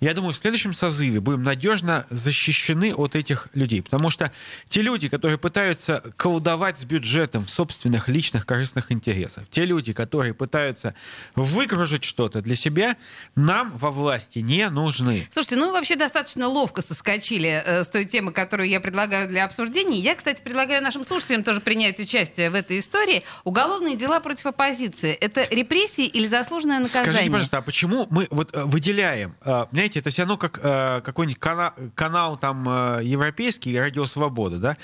я 0.00 0.12
думаю, 0.12 0.32
в 0.32 0.36
следующем 0.36 0.74
созыве 0.74 1.20
будем 1.20 1.42
надежно 1.42 2.06
защищены 2.10 2.94
от 2.94 3.16
этих 3.16 3.48
людей. 3.54 3.82
Потому 3.82 4.10
что 4.10 4.30
те 4.68 4.82
люди, 4.82 5.08
которые 5.08 5.38
пытаются 5.38 6.02
колдовать 6.16 6.78
с 6.78 6.84
бюджетом 6.84 7.46
в 7.46 7.50
собственных 7.50 8.08
личных 8.08 8.44
корыстных 8.44 8.92
интересах, 8.92 9.44
те 9.50 9.64
люди, 9.64 9.92
которые 9.92 10.34
пытаются 10.34 10.94
выгружить 11.34 12.04
что-то 12.04 12.42
для 12.42 12.54
себя, 12.54 12.96
нам 13.34 13.76
во 13.76 13.90
власти 13.90 14.40
не 14.40 14.68
нужны. 14.68 15.26
Слушайте, 15.32 15.56
ну 15.56 15.68
вы 15.68 15.72
вообще 15.72 15.96
достаточно 15.96 16.46
ловко 16.46 16.82
соскочили 16.82 17.62
э, 17.64 17.84
с 17.84 17.88
той 17.88 18.04
темы, 18.04 18.32
которую 18.32 18.68
я 18.68 18.80
предлагаю 18.80 19.28
для 19.28 19.44
обсуждения. 19.44 19.98
Я, 19.98 20.14
кстати, 20.14 20.42
предлагаю 20.42 20.82
нашим 20.82 21.04
слушателям 21.04 21.42
тоже 21.42 21.60
принять 21.60 21.98
участие 21.98 22.50
в 22.50 22.54
этой 22.54 22.80
истории. 22.80 23.24
Уголовные 23.44 23.96
дела 23.96 24.20
против 24.20 24.46
оппозиции. 24.46 25.12
Это 25.12 25.46
репрессии 25.50 26.04
или 26.04 26.28
заслуженное 26.28 26.80
наказание? 26.80 27.12
Скажите, 27.12 27.30
пожалуйста, 27.30 27.58
а 27.58 27.62
почему 27.62 28.06
мы 28.10 28.26
вот 28.30 28.54
э, 28.54 28.64
выделяем, 28.64 29.34
э, 29.42 29.66
знаете, 29.86 30.00
это 30.00 30.10
все 30.10 30.22
равно 30.22 30.36
как 30.36 30.58
э, 30.62 31.00
какой-нибудь 31.02 31.38
кана- 31.38 31.72
канал 31.94 32.36
там 32.36 32.68
э, 32.68 33.04
европейский, 33.04 33.78
Радио 33.78 34.04
Свобода, 34.06 34.58
да, 34.58 34.76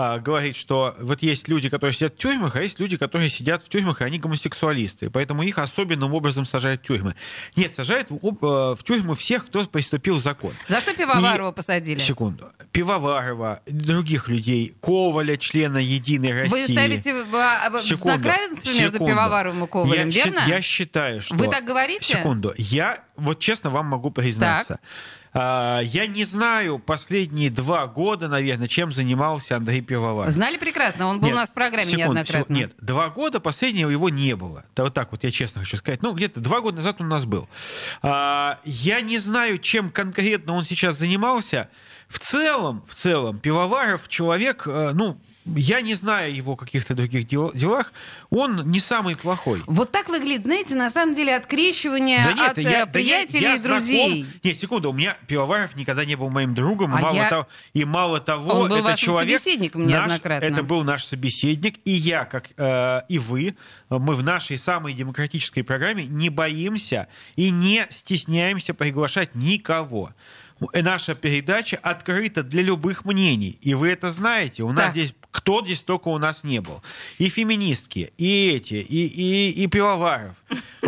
а, 0.00 0.20
говорит, 0.20 0.54
что 0.54 0.94
вот 1.00 1.22
есть 1.22 1.48
люди, 1.48 1.68
которые 1.68 1.92
сидят 1.92 2.14
в 2.14 2.18
тюрьмах, 2.18 2.54
а 2.54 2.62
есть 2.62 2.78
люди, 2.78 2.96
которые 2.96 3.28
сидят 3.28 3.64
в 3.64 3.68
тюрьмах, 3.68 4.00
и 4.00 4.04
они 4.04 4.20
гомосексуалисты, 4.20 5.06
и 5.06 5.08
поэтому 5.08 5.42
их 5.42 5.58
особенным 5.58 6.14
образом 6.14 6.44
сажают 6.44 6.82
в 6.82 6.84
тюрьмы. 6.84 7.16
Нет, 7.56 7.74
сажают 7.74 8.08
в, 8.10 8.14
э, 8.16 8.76
в 8.76 8.84
тюрьму 8.84 9.14
всех, 9.14 9.46
кто 9.46 9.64
приступил 9.64 10.20
закон. 10.20 10.52
За 10.68 10.80
что 10.80 10.94
Пивоварова 10.94 11.50
посадили? 11.50 11.98
Секунду. 11.98 12.48
Пивоварова, 12.70 13.60
других 13.66 14.28
людей, 14.28 14.72
Коваля, 14.80 15.36
члена 15.36 15.78
Единой 15.78 16.42
России. 16.42 16.50
Вы 16.50 16.72
ставите 16.72 17.16
а, 17.34 17.80
Секунду, 17.80 17.96
знак 17.96 18.24
равенства 18.24 18.70
между 18.70 18.94
секунду. 18.94 19.12
Пивоваровым 19.12 19.64
и 19.64 19.66
Ковалем, 19.66 20.08
я, 20.10 20.24
верно? 20.24 20.44
Я 20.46 20.62
считаю, 20.62 21.22
что... 21.22 21.34
Вы 21.34 21.48
так 21.48 21.64
говорите? 21.64 22.04
Секунду. 22.04 22.54
Я, 22.56 23.02
вот 23.16 23.40
честно 23.40 23.70
вам 23.70 23.86
могу 23.86 24.12
признаться. 24.12 24.74
а, 24.74 24.86
я 25.34 26.06
не 26.06 26.24
знаю 26.24 26.78
последние 26.78 27.50
два 27.50 27.86
года, 27.86 28.28
наверное, 28.28 28.68
чем 28.68 28.92
занимался 28.92 29.56
Андрей 29.56 29.80
Пивоваров. 29.80 30.32
Знали 30.32 30.56
прекрасно, 30.56 31.06
он 31.06 31.18
был 31.20 31.26
Нет, 31.26 31.34
у 31.34 31.36
нас 31.36 31.50
в 31.50 31.52
программе 31.52 31.84
секунду, 31.84 32.04
неоднократно. 32.06 32.42
секунду. 32.42 32.60
Нет, 32.60 32.72
два 32.80 33.08
года 33.08 33.40
последнего 33.40 33.90
его 33.90 34.08
не 34.08 34.34
было. 34.36 34.64
Да 34.74 34.84
вот 34.84 34.94
так 34.94 35.12
вот 35.12 35.24
я 35.24 35.30
честно 35.30 35.60
хочу 35.62 35.76
сказать. 35.76 36.02
Ну, 36.02 36.12
где-то 36.12 36.40
два 36.40 36.60
года 36.60 36.78
назад 36.78 37.00
он 37.00 37.06
у 37.06 37.10
нас 37.10 37.24
был. 37.24 37.48
А, 38.02 38.58
я 38.64 39.00
не 39.00 39.18
знаю, 39.18 39.58
чем 39.58 39.90
конкретно 39.90 40.54
он 40.54 40.64
сейчас 40.64 40.96
занимался. 40.96 41.68
В 42.08 42.18
целом, 42.18 42.84
в 42.88 42.94
целом, 42.94 43.38
Пивоваров 43.38 44.08
человек, 44.08 44.66
э, 44.66 44.92
ну, 44.94 45.20
я 45.56 45.80
не 45.80 45.94
знаю 45.94 46.34
его 46.34 46.56
каких-то 46.56 46.94
других 46.94 47.26
дел- 47.26 47.52
делах, 47.54 47.92
он 48.30 48.70
не 48.70 48.80
самый 48.80 49.16
плохой. 49.16 49.62
Вот 49.66 49.90
так 49.92 50.08
выглядит, 50.08 50.44
знаете, 50.44 50.74
на 50.74 50.90
самом 50.90 51.14
деле 51.14 51.34
открещивание 51.36 52.24
Да 52.24 52.32
нет, 52.32 52.50
от 52.50 52.58
я- 52.58 52.62
э, 52.62 52.64
да 52.64 52.78
я- 52.80 52.86
приятелей 52.86 53.40
я 53.42 53.54
и 53.56 53.58
друзей. 53.60 54.22
знаком- 54.24 54.40
Нет, 54.44 54.58
секунду, 54.58 54.90
у 54.90 54.92
меня 54.92 55.16
Пивоваров 55.26 55.76
никогда 55.76 56.04
не 56.04 56.16
был 56.16 56.30
моим 56.30 56.54
другом, 56.54 56.94
А 56.94 56.98
и, 56.98 57.02
мало 57.02 57.14
я- 57.16 57.28
того, 57.28 57.48
и 57.74 57.84
мало 57.84 58.20
того, 58.20 58.50
Он 58.52 58.68
был 58.68 58.76
это 58.76 58.84
вашим 58.84 58.98
человек... 59.06 59.40
собеседником 59.40 59.86
наш- 59.86 59.92
неоднократно. 59.92 60.46
это 60.46 60.62
был 60.62 60.84
наш 60.84 61.04
собеседник, 61.04 61.76
и 61.84 61.90
я, 61.92 62.24
как 62.24 62.50
э, 62.56 63.00
и 63.08 63.18
вы, 63.18 63.56
мы 63.90 64.14
в 64.14 64.22
нашей 64.22 64.58
самой 64.58 64.92
демократической 64.92 65.62
программе 65.62 66.06
не 66.06 66.28
боимся 66.30 67.08
и 67.36 67.50
не 67.50 67.86
стесняемся 67.90 68.74
приглашать 68.74 69.34
никого. 69.34 70.10
Э, 70.72 70.82
Наша 70.82 71.14
передача 71.14 71.76
открыта 71.76 72.42
для 72.42 72.62
любых 72.62 73.04
мнений, 73.04 73.58
и 73.60 73.74
вы 73.74 73.88
это 73.90 74.10
знаете. 74.10 74.62
У 74.62 74.72
нас 74.72 74.86
Так. 74.86 74.90
здесь 74.92 75.14
кто 75.30 75.64
здесь 75.64 75.82
только 75.82 76.08
у 76.08 76.18
нас 76.18 76.42
не 76.42 76.60
был. 76.60 76.82
И 77.18 77.28
феминистки, 77.28 78.12
и 78.16 78.48
эти, 78.56 78.74
и, 78.74 79.06
и, 79.06 79.50
и 79.50 79.66
Пивоваров. 79.66 80.34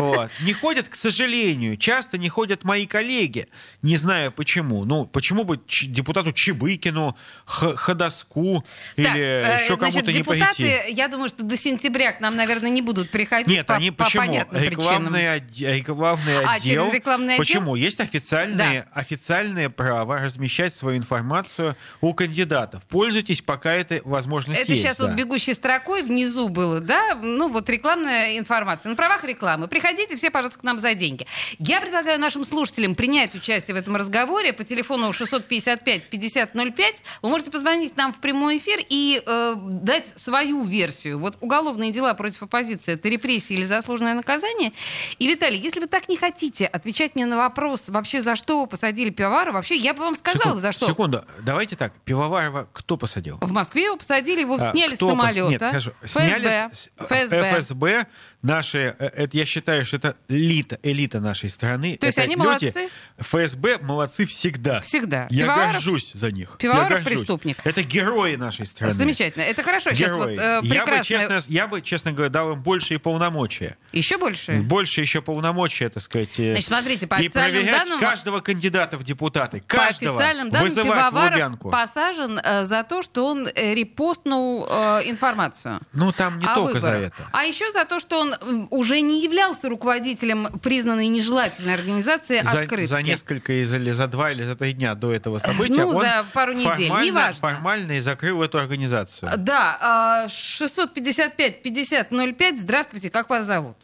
Вот. 0.01 0.31
Не 0.41 0.53
ходят, 0.53 0.89
к 0.89 0.95
сожалению, 0.95 1.77
часто 1.77 2.17
не 2.17 2.29
ходят 2.29 2.63
мои 2.63 2.85
коллеги. 2.85 3.47
Не 3.81 3.97
знаю 3.97 4.31
почему. 4.31 4.85
Ну, 4.85 5.05
почему 5.05 5.43
бы 5.43 5.59
депутату 5.67 6.33
Чебыкину, 6.33 7.15
Х- 7.45 7.75
Ходоску 7.75 8.63
Так, 8.95 9.05
или 9.15 9.19
э, 9.21 9.63
еще 9.63 9.77
кому-то 9.77 10.11
не 10.11 10.19
депутаты, 10.19 10.45
пойти? 10.63 10.93
я 10.93 11.07
думаю, 11.07 11.29
что 11.29 11.43
до 11.43 11.57
сентября 11.57 12.13
к 12.13 12.21
нам, 12.21 12.35
наверное, 12.35 12.69
не 12.69 12.81
будут 12.81 13.09
приходить 13.09 13.47
Нет, 13.47 13.65
по, 13.67 13.75
они 13.75 13.91
по 13.91 14.05
почему? 14.05 14.23
понятным 14.25 14.61
причинам. 14.61 14.81
Рекламный, 14.81 15.35
оде- 15.37 15.73
рекламный 15.77 16.37
А, 16.43 16.53
отдел. 16.53 16.83
через 16.83 16.93
рекламный 16.95 17.33
отдел? 17.35 17.37
Почему? 17.45 17.75
Есть 17.75 17.99
официальное, 17.99 18.87
официальное 18.93 19.69
право 19.69 20.19
размещать 20.19 20.73
свою 20.75 20.97
информацию 20.97 21.75
у 21.99 22.13
кандидатов. 22.13 22.83
Пользуйтесь, 22.89 23.41
пока 23.41 23.73
эта 23.73 24.01
возможность 24.05 24.61
Это 24.61 24.71
есть. 24.71 24.81
сейчас 24.83 24.97
да. 24.97 25.07
вот 25.07 25.15
бегущей 25.15 25.53
строкой 25.53 26.03
внизу 26.03 26.49
было, 26.49 26.79
да? 26.79 27.15
Ну, 27.21 27.47
вот 27.49 27.69
рекламная 27.69 28.37
информация. 28.39 28.89
На 28.89 28.95
правах 28.95 29.23
рекламы. 29.23 29.67
Приходите 29.67 29.90
все, 30.15 30.31
пожалуйста, 30.31 30.59
к 30.59 30.63
нам 30.63 30.79
за 30.79 30.93
деньги. 30.93 31.25
Я 31.59 31.81
предлагаю 31.81 32.19
нашим 32.19 32.45
слушателям 32.45 32.95
принять 32.95 33.33
участие 33.35 33.75
в 33.75 33.77
этом 33.77 33.95
разговоре 33.95 34.53
по 34.53 34.63
телефону 34.63 35.09
655-5005. 35.11 36.83
Вы 37.21 37.29
можете 37.29 37.51
позвонить 37.51 37.97
нам 37.97 38.13
в 38.13 38.19
прямой 38.19 38.57
эфир 38.57 38.79
и 38.89 39.21
э, 39.25 39.55
дать 39.57 40.13
свою 40.15 40.63
версию. 40.63 41.19
Вот 41.19 41.37
уголовные 41.41 41.91
дела 41.91 42.13
против 42.13 42.43
оппозиции— 42.43 42.93
это 42.95 43.09
репрессии 43.09 43.53
или 43.53 43.65
заслуженное 43.65 44.13
наказание? 44.13 44.73
И, 45.19 45.27
Виталий, 45.27 45.59
если 45.59 45.79
вы 45.79 45.87
так 45.87 46.09
не 46.09 46.17
хотите 46.17 46.65
отвечать 46.65 47.15
мне 47.15 47.25
на 47.25 47.37
вопрос, 47.37 47.89
вообще 47.89 48.21
за 48.21 48.35
что 48.35 48.65
посадили 48.65 49.09
Пивовара, 49.09 49.51
вообще 49.51 49.75
я 49.75 49.93
бы 49.93 49.99
вам 50.01 50.15
сказала, 50.15 50.41
Секунду, 50.41 50.59
за 50.61 50.71
что. 50.71 50.85
Секунду, 50.87 51.25
давайте 51.41 51.75
так. 51.75 51.93
Пивоварова 52.05 52.67
кто 52.73 52.97
посадил? 52.97 53.37
В 53.41 53.51
Москве 53.51 53.85
его 53.85 53.97
посадили, 53.97 54.41
его 54.41 54.55
А, 54.59 54.71
сняли 54.71 54.93
с 54.93 54.97
кто 54.97 55.07
пос- 55.07 55.11
самолета. 55.11 55.49
Нет, 55.49 55.61
хорошо. 55.61 55.91
ФСБ. 56.01 56.25
Сняли 56.27 56.73
с- 56.73 56.89
ФСБ. 56.97 57.59
ФСБ. 57.59 58.07
Наши, 58.41 58.95
э, 58.97 59.05
это 59.15 59.37
я 59.37 59.45
считаю, 59.45 59.85
что 59.85 59.97
это 59.97 60.15
элита, 60.27 60.79
элита 60.81 61.19
нашей 61.19 61.49
страны. 61.49 61.97
То 61.97 62.07
есть 62.07 62.17
Это 62.17 62.25
они 62.25 62.35
люди- 62.35 62.45
молодцы? 62.47 62.89
ФСБ 63.19 63.77
молодцы 63.79 64.25
всегда. 64.25 64.81
Всегда. 64.81 65.27
Я 65.29 65.45
Пивоваров- 65.45 65.73
горжусь 65.73 66.11
за 66.13 66.31
них. 66.31 66.55
Пивоваров 66.57 66.89
Я 66.89 66.95
горжусь. 66.97 67.17
преступник. 67.19 67.57
Это 67.63 67.83
герои 67.83 68.35
нашей 68.35 68.65
страны. 68.65 68.93
Замечательно. 68.93 69.43
Это 69.43 69.61
хорошо. 69.63 69.91
Сейчас 69.93 70.11
вот 70.13 70.29
Герои. 70.31 70.59
э, 70.63 70.65
я, 70.65 70.85
бы, 70.85 71.03
честно, 71.03 71.39
я 71.47 71.67
бы, 71.67 71.81
честно 71.81 72.11
говоря, 72.13 72.29
дал 72.31 72.53
им 72.53 72.61
больше 72.63 72.95
и 72.95 72.97
полномочия. 72.97 73.77
Еще 73.91 74.17
больше? 74.17 74.53
Больше 74.61 75.01
еще 75.01 75.21
полномочия, 75.21 75.89
так 75.89 76.01
сказать. 76.01 76.39
э, 76.39 76.53
Значит, 76.53 76.65
смотрите, 76.67 77.07
по 77.07 77.15
и 77.21 77.29
проверять 77.29 77.69
данным- 77.87 77.99
каждого 77.99 78.39
кандидата 78.39 78.97
в 78.97 79.03
депутаты. 79.03 79.59
По 79.61 79.67
Каждого. 79.77 80.17
официальным 80.17 80.49
данным, 80.49 80.67
вызывать 80.67 80.89
в 80.89 81.09
Пивоваров 81.09 81.31
Лубянку. 81.33 81.69
посажен 81.69 82.39
э, 82.43 82.65
за 82.65 82.83
то, 82.83 83.01
что 83.03 83.27
он 83.27 83.47
э, 83.53 83.73
репостнул 83.75 84.67
э, 84.69 85.01
информацию. 85.05 85.79
Ну, 85.93 86.11
там 86.11 86.39
не 86.39 86.45
о 86.45 86.55
только 86.55 86.79
за 86.79 86.87
выборах. 86.91 87.07
это. 87.13 87.27
А 87.31 87.43
еще 87.43 87.69
за 87.71 87.85
то, 87.85 87.99
что 87.99 88.19
он 88.19 88.30
уже 88.69 89.01
не 89.01 89.21
являлся 89.23 89.67
руководителем 89.69 90.47
признанной 90.63 91.07
нежелательной 91.07 91.73
организации 91.75 92.41
За, 92.43 92.61
«Открытки». 92.61 92.85
за 92.85 93.01
несколько 93.01 93.53
из- 93.61 93.73
или 93.73 93.91
за 93.91 94.07
два 94.07 94.31
или 94.31 94.43
за 94.43 94.55
три 94.55 94.73
дня 94.73 94.95
до 94.95 95.11
этого 95.13 95.39
события 95.39 95.73
Ну, 95.81 95.87
он 95.89 95.95
за 95.95 96.25
пару 96.33 96.53
недель, 96.53 96.87
формально, 96.87 97.05
неважно. 97.05 97.41
формально 97.41 97.91
и 97.93 97.99
закрыл 97.99 98.41
эту 98.43 98.59
организацию. 98.59 99.31
Да, 99.37 100.25
э, 100.25 100.29
655-5005. 100.29 102.57
Здравствуйте, 102.59 103.09
как 103.09 103.29
вас 103.29 103.45
зовут? 103.45 103.75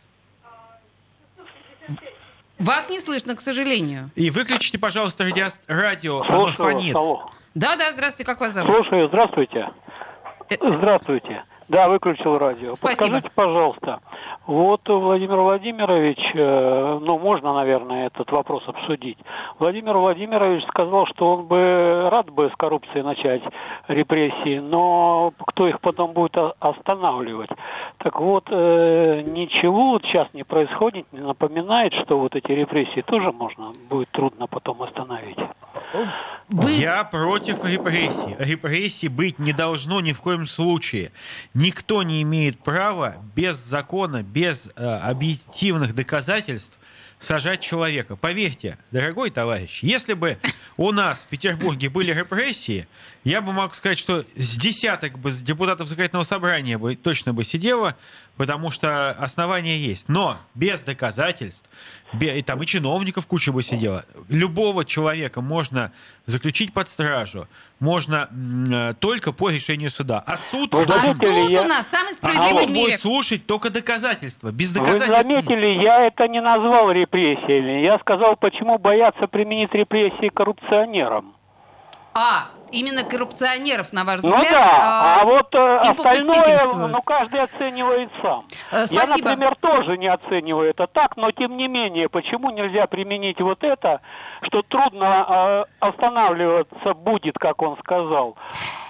Вас 2.59 2.89
не 2.89 2.99
слышно, 2.99 3.35
к 3.35 3.41
сожалению. 3.41 4.09
И 4.15 4.31
выключите, 4.31 4.79
пожалуйста, 4.79 5.23
радио, 5.25 5.47
радио 5.67 6.21
оно 6.21 6.49
Слушаю, 6.49 6.71
фонит. 6.79 6.95
алло. 6.95 7.29
Да-да, 7.53 7.91
здравствуйте, 7.93 8.25
как 8.25 8.39
вас 8.39 8.53
зовут? 8.53 8.71
Слушаю, 8.73 9.07
здравствуйте. 9.09 9.69
Э, 10.49 10.55
Здравствуйте. 10.73 11.43
Да, 11.69 11.89
выключил 11.89 12.37
радио. 12.37 12.75
Спасибо. 12.75 12.99
Подскажите, 12.99 13.31
пожалуйста, 13.35 13.99
вот 14.45 14.81
Владимир 14.87 15.37
Владимирович, 15.39 16.17
э, 16.33 16.99
ну, 17.01 17.19
можно, 17.19 17.53
наверное, 17.53 18.07
этот 18.07 18.31
вопрос 18.31 18.63
обсудить. 18.67 19.17
Владимир 19.59 19.97
Владимирович 19.97 20.63
сказал, 20.69 21.05
что 21.07 21.33
он 21.35 21.45
бы 21.47 22.07
рад 22.09 22.29
бы 22.29 22.49
с 22.49 22.55
коррупцией 22.55 23.03
начать 23.03 23.41
репрессии, 23.89 24.59
но 24.59 25.33
кто 25.45 25.67
их 25.67 25.81
потом 25.81 26.13
будет 26.13 26.37
останавливать? 26.59 27.49
Так 27.97 28.21
вот, 28.21 28.45
э, 28.49 29.23
ничего 29.25 29.91
вот 29.91 30.03
сейчас 30.03 30.29
не 30.33 30.43
происходит, 30.43 31.05
не 31.11 31.19
напоминает, 31.19 31.93
что 32.05 32.17
вот 32.17 32.33
эти 32.33 32.53
репрессии 32.53 33.01
тоже 33.01 33.33
можно 33.33 33.73
будет 33.89 34.09
трудно 34.11 34.47
потом 34.47 34.81
остановить. 34.83 35.37
Вы... 36.49 36.71
Я 36.73 37.03
против 37.03 37.65
репрессий. 37.65 38.35
Репрессий 38.39 39.09
быть 39.09 39.37
не 39.37 39.51
должно 39.51 39.99
ни 39.99 40.13
в 40.13 40.21
коем 40.21 40.47
случае. 40.47 41.11
Никто 41.53 42.03
не 42.03 42.21
имеет 42.21 42.59
права 42.59 43.17
без 43.35 43.57
закона, 43.57 44.23
без 44.23 44.69
э, 44.75 44.83
объективных 44.83 45.93
доказательств 45.93 46.79
сажать 47.19 47.61
человека. 47.61 48.15
Поверьте, 48.15 48.77
дорогой 48.91 49.29
товарищ, 49.29 49.81
если 49.81 50.13
бы 50.13 50.37
у 50.77 50.91
нас 50.91 51.19
в 51.19 51.27
Петербурге 51.27 51.89
были 51.89 52.11
репрессии, 52.11 52.87
я 53.23 53.41
бы 53.41 53.53
мог 53.53 53.73
сказать, 53.75 53.97
что 53.97 54.23
с 54.35 54.57
десяток 54.57 55.17
бы 55.17 55.31
депутатов 55.31 55.87
законодательного 55.87 56.23
собрания 56.23 56.77
бы 56.77 56.95
точно 56.95 57.33
бы 57.33 57.43
сидело, 57.43 57.95
потому 58.35 58.69
что 58.71 59.09
основания 59.11 59.77
есть. 59.79 60.09
Но 60.09 60.39
без 60.53 60.81
доказательств, 60.81 61.67
бе- 62.13 62.39
и 62.39 62.41
там 62.43 62.61
и 62.61 62.65
чиновников 62.65 63.25
куча 63.25 63.51
бы 63.51 63.63
сидела. 63.63 64.05
Любого 64.29 64.85
человека 64.85 65.41
можно 65.41 65.91
заключить 66.27 66.71
под 66.71 66.87
стражу, 66.87 67.47
можно 67.79 68.27
э, 68.71 68.93
только 68.99 69.31
по 69.31 69.49
решению 69.49 69.89
суда. 69.89 70.23
А 70.25 70.35
суд, 70.37 70.73
Вы 70.73 70.83
А 70.83 70.85
должен- 70.85 71.13
суд 71.15 71.49
я- 71.49 71.61
у 71.61 71.65
нас 71.65 71.87
самый 71.87 72.11
а 72.11 72.13
справедливый 72.13 72.63
суд 72.63 72.69
в 72.69 72.73
мире. 72.73 72.85
будет 72.87 73.01
слушать 73.01 73.45
только 73.45 73.69
доказательства. 73.69 74.51
Без 74.51 74.73
Вы 74.73 74.79
доказательств... 74.79 75.21
заметили, 75.23 75.83
я 75.83 76.05
это 76.05 76.27
не 76.27 76.41
назвал 76.41 76.91
репрессиями. 76.91 77.85
Я 77.85 77.99
сказал, 77.99 78.35
почему 78.35 78.77
боятся 78.79 79.27
применить 79.27 79.73
репрессии 79.73 80.29
коррупционерам. 80.29 81.35
А, 82.13 82.49
именно 82.71 83.03
коррупционеров, 83.03 83.93
на 83.93 84.03
ваш 84.03 84.21
Ну 84.21 84.35
взгляд? 84.35 84.51
да, 84.51 85.21
а, 85.21 85.25
вот 85.25 85.53
э, 85.55 85.77
остальное, 85.77 86.65
ну 86.87 87.01
каждый 87.01 87.41
оценивает 87.41 88.09
сам. 88.21 88.45
Э, 88.71 88.79
Я, 88.81 88.87
спасибо. 88.87 89.29
например, 89.29 89.55
тоже 89.55 89.97
не 89.97 90.07
оцениваю 90.07 90.69
это 90.69 90.87
так, 90.87 91.17
но 91.17 91.31
тем 91.31 91.57
не 91.57 91.67
менее, 91.67 92.09
почему 92.09 92.51
нельзя 92.51 92.87
применить 92.87 93.39
вот 93.41 93.63
это, 93.63 94.01
что 94.43 94.61
трудно 94.63 95.65
останавливаться 95.79 96.93
будет, 96.93 97.37
как 97.37 97.61
он 97.61 97.77
сказал. 97.77 98.37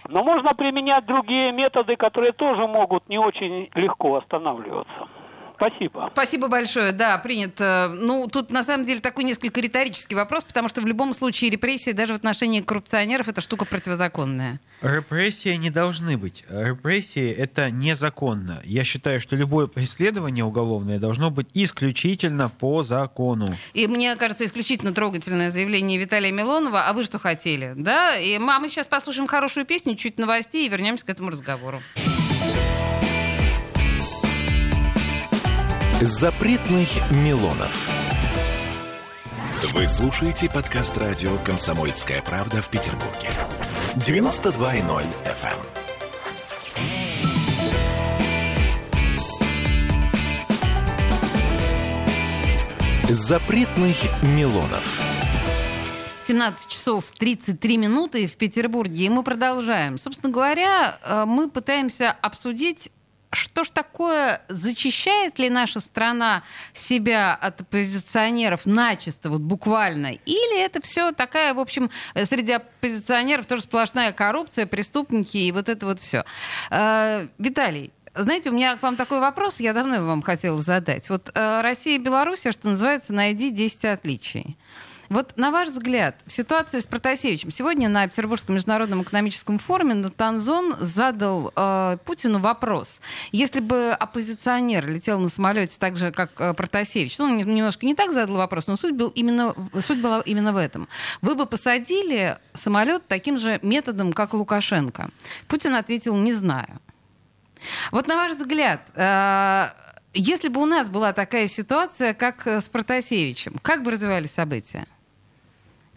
Но 0.09 0.23
можно 0.23 0.51
применять 0.53 1.05
другие 1.05 1.51
методы, 1.51 1.95
которые 1.95 2.31
тоже 2.31 2.65
могут 2.67 3.09
не 3.09 3.17
очень 3.17 3.69
легко 3.75 4.15
останавливаться. 4.15 5.06
Спасибо. 5.57 6.09
Спасибо 6.13 6.47
большое. 6.47 6.91
Да, 6.91 7.17
принято. 7.17 7.91
Ну, 7.93 8.27
тут 8.31 8.51
на 8.51 8.63
самом 8.63 8.85
деле 8.85 8.99
такой 8.99 9.23
несколько 9.23 9.59
риторический 9.59 10.15
вопрос, 10.15 10.43
потому 10.43 10.69
что 10.69 10.81
в 10.81 10.85
любом 10.85 11.13
случае 11.13 11.49
репрессии 11.49 11.91
даже 11.91 12.13
в 12.13 12.15
отношении 12.15 12.61
коррупционеров 12.61 13.27
это 13.27 13.41
штука 13.41 13.65
противозаконная. 13.65 14.59
Репрессии 14.83 15.55
не 15.55 15.71
должны 15.71 16.15
быть. 16.15 16.45
Репрессии— 16.47 17.31
это 17.37 17.71
незаконно. 17.71 18.61
Я 18.65 18.83
считаю, 18.83 19.19
что 19.19 19.35
любое 19.35 19.65
преследование 19.65 20.45
уголовное 20.45 20.99
должно 20.99 21.31
быть 21.31 21.47
исключительно 21.55 22.49
по 22.49 22.83
закону. 22.83 23.47
И 23.73 23.87
мне 23.87 24.15
кажется, 24.15 24.45
исключительно 24.45 24.93
трогательное 24.93 25.49
заявление 25.49 25.97
Виталия 25.97 26.31
Милонова. 26.31 26.87
А 26.87 26.93
вы 26.93 27.03
что 27.03 27.17
хотели? 27.17 27.73
Да? 27.75 28.15
И 28.15 28.35
а 28.35 28.59
мы 28.59 28.69
сейчас 28.69 28.85
послушаем 28.85 29.27
хорошую 29.27 29.65
песню, 29.65 29.95
чуть 29.95 30.19
новостей 30.19 30.67
и 30.67 30.69
вернемся 30.69 31.05
к 31.05 31.09
этому 31.09 31.31
разговору. 31.31 31.81
Запретных 36.01 36.89
Милонов. 37.09 37.89
Вы 39.73 39.87
слушаете 39.87 40.47
подкаст 40.47 40.95
радио 40.95 41.39
«Комсомольская 41.39 42.21
правда» 42.21 42.61
в 42.61 42.69
Петербурге. 42.69 43.29
92.0 43.95 45.03
FM. 45.25 45.57
Запретных 53.11 53.97
Милонов. 54.21 55.01
17 56.27 56.67
часов 56.69 57.05
33 57.17 57.77
минуты 57.77 58.27
в 58.27 58.37
Петербурге, 58.37 59.05
и 59.05 59.09
мы 59.09 59.23
продолжаем. 59.23 59.97
Собственно 59.97 60.31
говоря, 60.31 60.99
э, 61.01 61.25
мы 61.25 61.49
пытаемся 61.49 62.11
обсудить 62.11 62.91
что 63.31 63.63
ж 63.63 63.69
такое, 63.69 64.41
зачищает 64.47 65.39
ли 65.39 65.49
наша 65.49 65.79
страна 65.79 66.43
себя 66.73 67.35
от 67.35 67.61
оппозиционеров 67.61 68.65
начисто, 68.65 69.29
вот 69.29 69.41
буквально? 69.41 70.13
Или 70.25 70.61
это 70.61 70.81
все 70.81 71.11
такая, 71.11 71.53
в 71.53 71.59
общем, 71.59 71.89
э, 72.13 72.25
среди 72.25 72.53
оппозиционеров 72.53 73.45
тоже 73.45 73.63
сплошная 73.63 74.11
коррупция, 74.11 74.65
преступники 74.65 75.37
и 75.37 75.51
вот 75.51 75.69
это 75.69 75.85
вот 75.85 75.99
все. 75.99 76.23
Виталий, 77.37 77.91
знаете, 78.17 78.49
у 78.49 78.53
меня 78.53 78.75
к 78.75 78.81
вам 78.81 78.95
такой 78.95 79.19
вопрос, 79.19 79.59
я 79.59 79.73
давно 79.73 79.95
его 79.95 80.07
вам 80.07 80.21
хотела 80.21 80.59
задать. 80.59 81.09
Вот 81.09 81.29
э, 81.33 81.61
Россия 81.61 81.97
и 81.97 82.01
Белоруссия, 82.01 82.51
что 82.51 82.69
называется, 82.69 83.13
найди 83.13 83.51
10 83.51 83.85
отличий. 83.85 84.57
Вот 85.09 85.37
на 85.37 85.51
ваш 85.51 85.69
взгляд, 85.69 86.15
ситуация 86.27 86.81
с 86.81 86.85
Протасевичем. 86.85 87.51
Сегодня 87.51 87.87
на 87.87 88.07
Петербургском 88.07 88.55
международном 88.55 89.03
экономическом 89.03 89.57
форуме 89.57 89.93
Натанзон 89.93 90.75
задал 90.79 91.53
э, 91.55 91.97
Путину 92.03 92.39
вопрос. 92.39 93.01
Если 93.31 93.61
бы 93.61 93.91
оппозиционер 93.91 94.87
летел 94.87 95.19
на 95.19 95.29
самолете 95.29 95.77
так 95.79 95.95
же, 95.95 96.11
как 96.11 96.31
э, 96.39 96.53
Протасевич, 96.53 97.17
ну, 97.19 97.25
он 97.25 97.35
немножко 97.35 97.85
не 97.85 97.95
так 97.95 98.11
задал 98.11 98.35
вопрос, 98.35 98.67
но 98.67 98.75
суть, 98.75 98.95
был 98.95 99.09
именно, 99.09 99.55
суть 99.79 100.01
была 100.01 100.21
именно 100.21 100.51
в 100.51 100.57
этом. 100.57 100.89
Вы 101.21 101.35
бы 101.35 101.45
посадили 101.45 102.37
самолет 102.53 103.07
таким 103.07 103.37
же 103.37 103.59
методом, 103.63 104.11
как 104.11 104.33
Лукашенко? 104.33 105.09
Путин 105.47 105.75
ответил, 105.75 106.17
не 106.17 106.33
знаю. 106.33 106.81
Вот 107.91 108.07
на 108.07 108.15
ваш 108.17 108.33
взгляд, 108.33 108.81
э, 108.95 109.67
если 110.13 110.49
бы 110.49 110.61
у 110.61 110.65
нас 110.65 110.89
была 110.89 111.13
такая 111.13 111.47
ситуация, 111.47 112.13
как 112.13 112.45
э, 112.45 112.59
с 112.59 112.67
Протасевичем, 112.67 113.55
как 113.61 113.83
бы 113.83 113.91
развивались 113.91 114.31
события? 114.31 114.85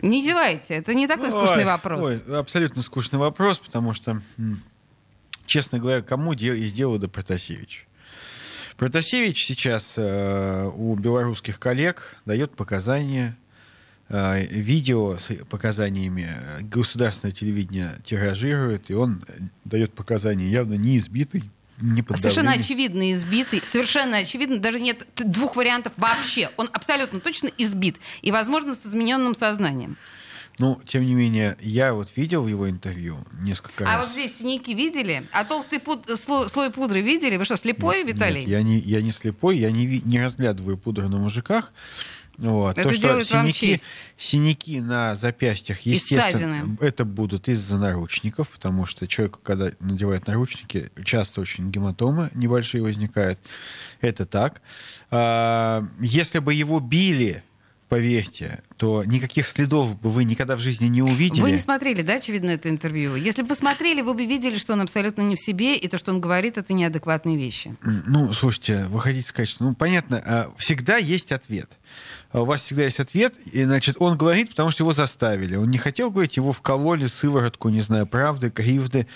Не 0.02 0.22
зевайте, 0.22 0.74
это 0.74 0.94
не 0.94 1.06
такой 1.06 1.30
скучный 1.30 1.58
Ой, 1.58 1.64
вопрос. 1.64 2.04
ой, 2.04 2.38
абсолютно 2.38 2.82
скучный 2.82 3.18
вопрос, 3.18 3.58
потому 3.58 3.92
что, 3.94 4.22
честно 5.46 5.78
говоря, 5.78 6.02
кому 6.02 6.34
дел, 6.34 6.54
из 6.54 6.72
дела 6.72 6.98
до 6.98 7.08
Протасевича? 7.08 7.82
Протасевич 8.76 9.44
сейчас 9.44 9.94
э, 9.96 10.70
у 10.74 10.94
белорусских 10.94 11.58
коллег 11.58 12.16
дает 12.24 12.56
показания, 12.56 13.36
э, 14.08 14.46
видео 14.46 15.18
с 15.18 15.34
показаниями 15.50 16.28
э, 16.30 16.62
государственное 16.62 17.34
телевидение 17.34 17.98
тиражирует, 18.06 18.90
и 18.90 18.94
он 18.94 19.22
э, 19.28 19.32
дает 19.66 19.92
показания 19.92 20.46
явно 20.46 20.74
не 20.74 20.96
избитый, 20.96 21.44
не 21.80 22.02
под 22.02 22.18
Совершенно 22.18 22.52
очевидно 22.52 23.12
избитый, 23.12 23.60
совершенно 23.62 24.18
очевидно, 24.18 24.58
даже 24.58 24.80
нет 24.80 25.06
двух 25.16 25.56
вариантов 25.56 25.92
вообще. 25.96 26.50
Он 26.56 26.68
абсолютно 26.72 27.20
точно 27.20 27.50
избит 27.58 27.96
и, 28.22 28.30
возможно, 28.30 28.74
с 28.74 28.86
измененным 28.86 29.34
сознанием. 29.34 29.96
Ну, 30.58 30.78
тем 30.86 31.06
не 31.06 31.14
менее, 31.14 31.56
я 31.60 31.94
вот 31.94 32.10
видел 32.16 32.46
его 32.46 32.68
интервью 32.68 33.24
несколько 33.40 33.84
А 33.84 33.96
раз. 33.96 34.06
вот 34.06 34.12
здесь 34.12 34.38
синяки 34.38 34.74
видели? 34.74 35.26
А 35.32 35.44
толстый 35.46 35.78
пуд- 35.78 36.06
сло- 36.06 36.48
слой 36.50 36.70
пудры 36.70 37.00
видели? 37.00 37.38
Вы 37.38 37.46
что, 37.46 37.56
слепой, 37.56 38.02
Виталий? 38.04 38.40
Нет, 38.40 38.48
я 38.50 38.62
не, 38.62 38.78
я 38.78 39.00
не 39.00 39.10
слепой, 39.10 39.56
я 39.56 39.70
не, 39.70 40.02
не 40.04 40.20
разглядываю 40.20 40.76
пудру 40.76 41.08
на 41.08 41.16
мужиках. 41.16 41.72
Вот. 42.40 42.79
Это 42.79 42.88
То, 42.88 42.94
что 42.94 43.24
синяки, 43.24 43.79
синяки 44.16 44.81
на 44.81 45.14
запястьях, 45.14 45.81
естественно, 45.81 46.76
это 46.81 47.05
будут 47.05 47.48
из-за 47.48 47.76
наручников, 47.76 48.48
потому 48.50 48.87
что 48.87 49.07
человек, 49.07 49.38
когда 49.42 49.70
надевает 49.81 50.26
наручники, 50.26 50.90
часто 51.05 51.42
очень 51.42 51.70
гематомы 51.70 52.31
небольшие 52.35 52.83
возникают. 52.83 53.38
Это 54.00 54.24
так. 54.24 54.62
А, 55.11 55.85
Если 56.00 56.38
бы 56.38 56.55
его 56.55 56.81
били, 56.81 57.42
поверьте, 57.90 58.62
то 58.76 59.05
никаких 59.05 59.46
следов 59.48 60.00
бы 60.00 60.11
вы 60.11 60.22
никогда 60.22 60.55
в 60.55 60.61
жизни 60.61 60.87
не 60.87 61.03
увидели. 61.03 61.40
Вы 61.40 61.50
не 61.50 61.59
смотрели, 61.59 62.03
да, 62.03 62.14
очевидно, 62.14 62.50
это 62.50 62.70
интервью? 62.70 63.16
Если 63.16 63.42
бы 63.42 63.48
вы 63.48 63.55
смотрели, 63.57 64.00
вы 64.00 64.14
бы 64.14 64.24
видели, 64.24 64.57
что 64.57 64.74
он 64.74 64.81
абсолютно 64.81 65.22
не 65.22 65.35
в 65.35 65.40
себе, 65.40 65.76
и 65.76 65.88
то, 65.88 65.98
что 65.98 66.12
он 66.12 66.20
говорит, 66.20 66.57
это 66.57 66.72
неадекватные 66.72 67.37
вещи. 67.37 67.76
Ну, 67.83 68.33
слушайте, 68.33 68.85
вы 68.85 69.00
хотите 69.00 69.29
сказать, 69.29 69.48
что, 69.48 69.64
ну, 69.64 69.74
понятно, 69.74 70.22
а, 70.24 70.53
всегда 70.57 70.98
есть 70.98 71.33
ответ. 71.33 71.79
А 72.31 72.42
У 72.42 72.44
вас 72.44 72.62
всегда 72.62 72.85
есть 72.85 73.00
ответ, 73.00 73.35
и, 73.53 73.64
значит, 73.64 73.96
он 73.98 74.16
говорит, 74.16 74.50
потому 74.50 74.70
что 74.70 74.85
его 74.85 74.92
заставили. 74.92 75.57
Он 75.57 75.68
не 75.68 75.79
хотел 75.79 76.12
говорить, 76.12 76.37
его 76.37 76.53
вкололи 76.53 77.07
сыворотку, 77.07 77.70
не 77.70 77.81
знаю, 77.81 78.07
правды, 78.07 78.50
кривды, 78.50 79.09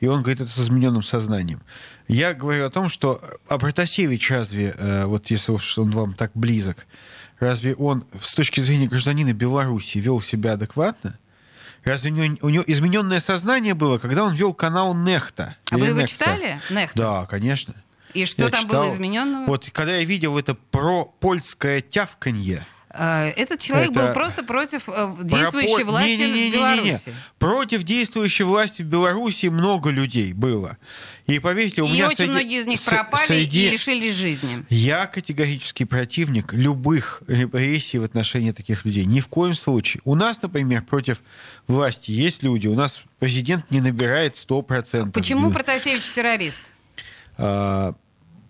и 0.00 0.06
он 0.06 0.22
говорит 0.22 0.40
это 0.40 0.50
с 0.50 0.58
измененным 0.58 1.02
сознанием. 1.02 1.60
Я 2.08 2.32
говорю 2.32 2.64
о 2.64 2.70
том, 2.70 2.88
что 2.88 3.22
а 3.46 3.58
Протасевич 3.58 4.30
разве, 4.30 4.74
э, 4.76 5.04
вот 5.04 5.30
если 5.30 5.52
уж 5.52 5.78
он 5.78 5.90
вам 5.90 6.14
так 6.14 6.30
близок, 6.34 6.86
разве 7.42 7.74
он 7.74 8.04
с 8.20 8.34
точки 8.34 8.60
зрения 8.60 8.86
гражданина 8.86 9.32
Беларуси 9.32 9.98
вел 9.98 10.20
себя 10.20 10.52
адекватно? 10.52 11.18
Разве 11.84 12.12
у 12.12 12.14
него, 12.14 12.38
у 12.42 12.48
него 12.48 12.64
измененное 12.66 13.18
сознание 13.18 13.74
было, 13.74 13.98
когда 13.98 14.22
он 14.24 14.34
вел 14.34 14.54
канал 14.54 14.94
Нехта? 14.94 15.56
А 15.70 15.76
вы 15.76 15.86
его 15.86 16.00
Нехта? 16.00 16.12
читали, 16.12 16.60
Нехта? 16.70 16.96
Да, 16.96 17.26
конечно. 17.26 17.74
И 18.14 18.24
что 18.24 18.44
Я 18.44 18.50
там 18.50 18.62
читал. 18.62 18.82
было 18.84 18.92
измененного? 18.92 19.46
Вот 19.46 19.68
когда 19.72 19.96
я 19.96 20.04
видел 20.04 20.38
это 20.38 20.54
про 20.54 21.04
польское 21.04 21.80
тявканье. 21.80 22.66
А, 22.94 23.28
Этот 23.36 23.60
человек 23.60 23.90
Это- 23.92 24.00
был 24.06 24.12
просто 24.12 24.42
против 24.44 24.88
э, 24.88 25.14
действующей 25.22 25.76
про 25.76 25.84
по- 25.84 25.90
власти 25.92 26.10
Не-не-не-не-не. 26.10 26.50
в 26.50 26.54
Беларуси. 26.54 27.14
Против 27.38 27.82
действующей 27.84 28.44
власти 28.44 28.82
в 28.82 28.86
Беларуси 28.86 29.46
много 29.46 29.90
людей 29.90 30.32
было. 30.34 30.76
И 31.26 31.38
поверьте, 31.38 31.82
у 31.82 31.86
И 31.86 31.92
меня 31.92 32.06
очень 32.08 32.16
среди- 32.16 32.30
многие 32.32 32.60
из 32.60 32.66
них 32.66 32.82
пропали 32.84 33.26
среди- 33.26 33.68
и 33.68 33.70
лишились 33.70 34.14
жизни. 34.14 34.64
Я 34.68 35.06
категорический 35.06 35.86
противник 35.86 36.52
любых 36.52 37.22
репрессий 37.28 37.98
в 37.98 38.04
отношении 38.04 38.50
таких 38.50 38.84
людей. 38.84 39.04
Ни 39.06 39.20
в 39.20 39.28
коем 39.28 39.54
случае. 39.54 40.02
У 40.04 40.14
нас, 40.14 40.42
например, 40.42 40.82
против 40.82 41.22
власти 41.68 42.10
есть 42.10 42.42
люди. 42.42 42.66
У 42.66 42.74
нас 42.74 43.02
президент 43.18 43.70
не 43.70 43.80
набирает 43.80 44.36
100%. 44.36 45.12
Почему 45.12 45.50
Протасевич 45.50 46.02
террорист? 46.14 46.60
А, 47.38 47.94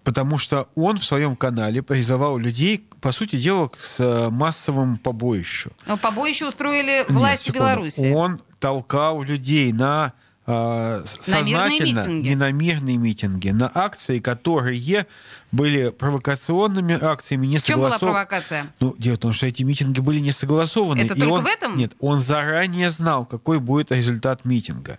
потому 0.05 0.39
что 0.39 0.69
он 0.75 0.99
в 0.99 1.05
своем 1.05 1.37
канале 1.37 1.83
призывал 1.83 2.39
людей, 2.39 2.85
по 3.01 3.13
сути 3.13 3.37
дела, 3.37 3.69
к 3.69 4.31
массовому 4.31 4.97
побоищу. 4.99 5.71
Ну, 5.87 5.97
побоище 5.99 6.47
устроили 6.47 6.99
Нет, 6.99 7.11
власти 7.11 7.47
секунду. 7.47 7.61
Беларуси. 7.67 8.13
Он 8.15 8.41
толкал 8.61 9.23
людей 9.23 9.73
на 9.73 10.13
э, 10.47 11.03
с- 11.07 11.27
На 11.29 11.43
мирные 11.43 11.69
сознательно, 11.79 12.01
митинги. 12.07 12.29
не 12.29 12.35
на 12.37 12.53
мирные 12.53 12.97
митинги, 12.97 13.49
на 13.51 13.71
акции, 13.73 14.19
которые 14.19 15.07
были 15.53 15.91
провокационными 15.91 16.99
акциями, 17.01 17.47
не 17.47 17.59
В 17.59 17.65
чем 17.65 17.79
была 17.81 17.99
провокация? 17.99 18.73
Ну, 18.81 18.95
дело 18.99 19.17
в 19.17 19.19
том, 19.19 19.33
что 19.35 19.47
эти 19.47 19.63
митинги 19.63 20.01
были 20.01 20.19
не 20.19 20.33
согласованы. 20.33 21.03
Это 21.03 21.15
только 21.15 21.35
он- 21.35 21.43
в 21.45 21.47
этом? 21.47 21.77
Нет, 21.77 21.93
он 22.01 22.19
заранее 22.19 22.91
знал, 22.91 23.27
какой 23.27 23.61
будет 23.61 23.93
результат 23.93 24.45
митинга. 24.45 24.99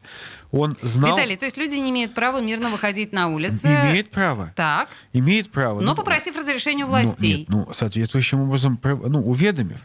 Он 0.52 0.78
знал... 0.84 1.18
Виталий, 1.18 1.36
то 1.36 1.46
есть 1.46 1.58
люди 1.58 1.78
не 1.78 1.90
имеют 1.90 2.14
права 2.14 2.40
мирно 2.40 2.70
выходить 2.70 3.12
на 3.12 3.30
улицы. 3.30 3.66
Имеет 3.66 4.12
право. 4.12 4.54
Так. 4.56 4.90
Имеет 5.12 5.50
право. 5.50 5.82
Но 5.82 5.92
Ну, 5.92 5.96
попросив 5.96 6.36
разрешения 6.36 6.86
ну, 6.86 6.92
властей. 6.92 7.40
нет, 7.40 7.50
ну, 7.50 7.70
соответствующим 7.74 8.42
образом, 8.42 8.80
ну, 8.84 9.28
уведомив. 9.28 9.80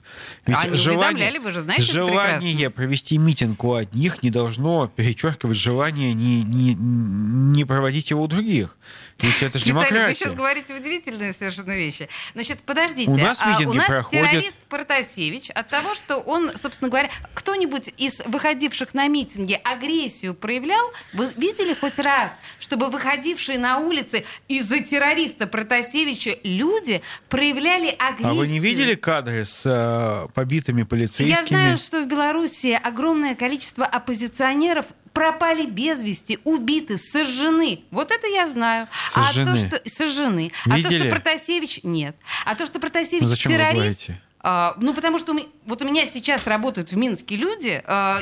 Они 0.44 0.72
уведомляли, 0.72 1.38
вы 1.38 1.52
же 1.52 1.62
знаете 1.62 1.85
это 1.85 1.92
желание 1.92 2.68
провести 2.68 3.16
митинг 3.16 3.64
у 3.64 3.72
одних 3.72 4.22
не 4.22 4.28
должно 4.28 4.88
перечеркивать 4.88 5.57
желание 5.57 6.12
не, 6.12 6.42
не, 6.42 6.74
не 6.74 7.64
проводить 7.64 8.11
его 8.11 8.22
у 8.22 8.26
других. 8.26 8.76
Ведь 9.20 9.42
это 9.42 9.59
же 9.59 9.64
Виталий, 9.64 9.83
вы 9.83 9.88
демократия. 9.88 10.14
сейчас 10.14 10.35
говорите 10.35 10.58
удивительные 10.71 11.33
совершенно 11.33 11.77
вещи. 11.77 12.09
Значит, 12.35 12.61
подождите. 12.61 13.11
У 13.11 13.16
нас 13.16 13.38
а, 13.40 13.59
у 13.66 13.73
нас 13.73 13.87
проходят. 13.87 14.31
террорист 14.31 14.57
Протасевич 14.68 15.51
от 15.51 15.68
того, 15.68 15.94
что 15.94 16.18
он, 16.18 16.53
собственно 16.57 16.88
говоря, 16.88 17.11
кто-нибудь 17.35 17.92
из 17.97 18.21
выходивших 18.27 18.94
на 18.94 19.09
митинги 19.09 19.61
агрессию 19.64 20.35
проявлял? 20.35 20.92
Вы 21.12 21.31
видели 21.37 21.75
хоть 21.75 21.99
раз, 21.99 22.33
чтобы 22.59 22.88
выходившие 22.90 23.59
на 23.59 23.79
улицы 23.79 24.25
из-за 24.49 24.81
террориста 24.81 25.47
Протасевича 25.47 26.37
люди 26.44 27.03
проявляли 27.29 27.88
агрессию? 27.88 28.31
А 28.31 28.35
вы 28.35 28.49
не 28.49 28.59
видели 28.59 28.94
кадры 28.94 29.44
с 29.44 29.62
э, 29.64 30.29
побитыми 30.35 30.83
полицейскими? 30.83 31.29
Я 31.29 31.44
знаю, 31.44 31.77
что 31.77 32.03
в 32.03 32.07
Беларуси 32.07 32.79
огромное 32.83 33.35
количество 33.35 33.85
оппозиционеров 33.85 34.87
пропали 35.12 35.66
без 35.66 36.03
вести, 36.03 36.38
убиты, 36.44 36.99
сожжены. 36.99 37.85
Вот 37.90 38.11
это 38.11 38.27
я 38.27 38.49
знаю. 38.49 38.88
Сожжены. 39.11 39.51
А 39.51 39.55
то, 39.55 39.79
что 39.79 39.90
сожжены. 39.90 40.53
А 40.66 40.71
то, 40.71 40.77
Видели? 40.77 41.01
что 41.01 41.09
Протасевич 41.11 41.81
нет. 41.83 42.16
А 42.44 42.55
то, 42.55 42.66
что 42.66 42.81
Протасевич 42.81 43.23
Ну, 43.23 43.29
зачем 43.29 43.53
вы 43.53 43.59
террорист. 43.59 43.77
говорите? 44.07 44.23
а, 44.40 44.75
ну, 44.81 44.94
потому 44.94 45.18
что 45.18 45.33
ме- 45.33 45.47
вот 45.66 45.83
у 45.83 45.85
меня 45.85 46.07
сейчас 46.07 46.47
работают 46.47 46.92
в 46.92 46.97
Минске 46.97 47.37
люди, 47.37 47.83
а, 47.87 48.21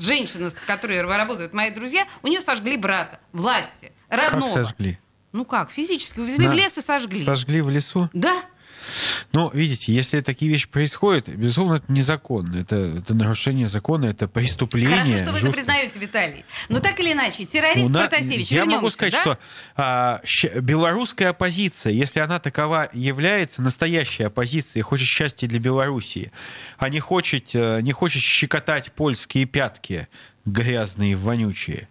женщина, 0.00 0.50
с 0.50 0.54
которой 0.54 1.00
работают 1.02 1.52
мои 1.52 1.70
друзья, 1.70 2.06
у 2.22 2.28
нее 2.28 2.40
сожгли 2.40 2.76
брата, 2.76 3.20
власти, 3.32 3.92
Как 4.08 4.32
родного. 4.32 4.52
сожгли? 4.52 4.98
Ну 5.32 5.44
как, 5.44 5.70
физически 5.70 6.20
увезли 6.20 6.46
На- 6.46 6.52
в 6.52 6.56
лес 6.56 6.76
и 6.78 6.80
сожгли. 6.80 7.22
Сожгли 7.22 7.60
в 7.60 7.68
лесу? 7.70 8.08
Да. 8.12 8.34
Ну, 9.36 9.50
видите, 9.52 9.92
если 9.92 10.20
такие 10.20 10.50
вещи 10.50 10.66
происходят, 10.66 11.28
безусловно, 11.28 11.74
это 11.74 11.92
незаконно. 11.92 12.56
Это, 12.56 12.76
это 12.76 13.14
нарушение 13.14 13.68
закона, 13.68 14.06
это 14.06 14.28
преступление. 14.28 14.96
Хорошо, 14.96 15.16
что 15.18 15.24
вы 15.24 15.28
это 15.30 15.38
жуткое. 15.40 15.52
признаете, 15.52 15.98
Виталий. 15.98 16.44
Но 16.70 16.80
так 16.80 16.98
или 17.00 17.12
иначе, 17.12 17.44
террорист 17.44 17.86
У 17.90 17.92
на- 17.92 18.00
Протасевич, 18.06 18.50
Я 18.50 18.64
могу 18.64 18.88
сказать, 18.88 19.12
да? 19.12 19.20
что 19.20 19.38
а, 19.76 20.20
щ- 20.24 20.58
белорусская 20.60 21.28
оппозиция, 21.28 21.92
если 21.92 22.20
она 22.20 22.38
такова 22.38 22.88
является, 22.94 23.60
настоящей 23.60 24.22
оппозицией, 24.22 24.80
хочет 24.82 25.06
счастья 25.06 25.46
для 25.46 25.58
Белоруссии, 25.58 26.32
а 26.78 26.88
не 26.88 27.00
хочет, 27.00 27.50
э, 27.52 27.80
не 27.82 27.92
хочет 27.92 28.22
щекотать 28.22 28.90
польские 28.92 29.44
пятки 29.44 30.08
грязные, 30.46 31.16
вонючие. 31.16 31.88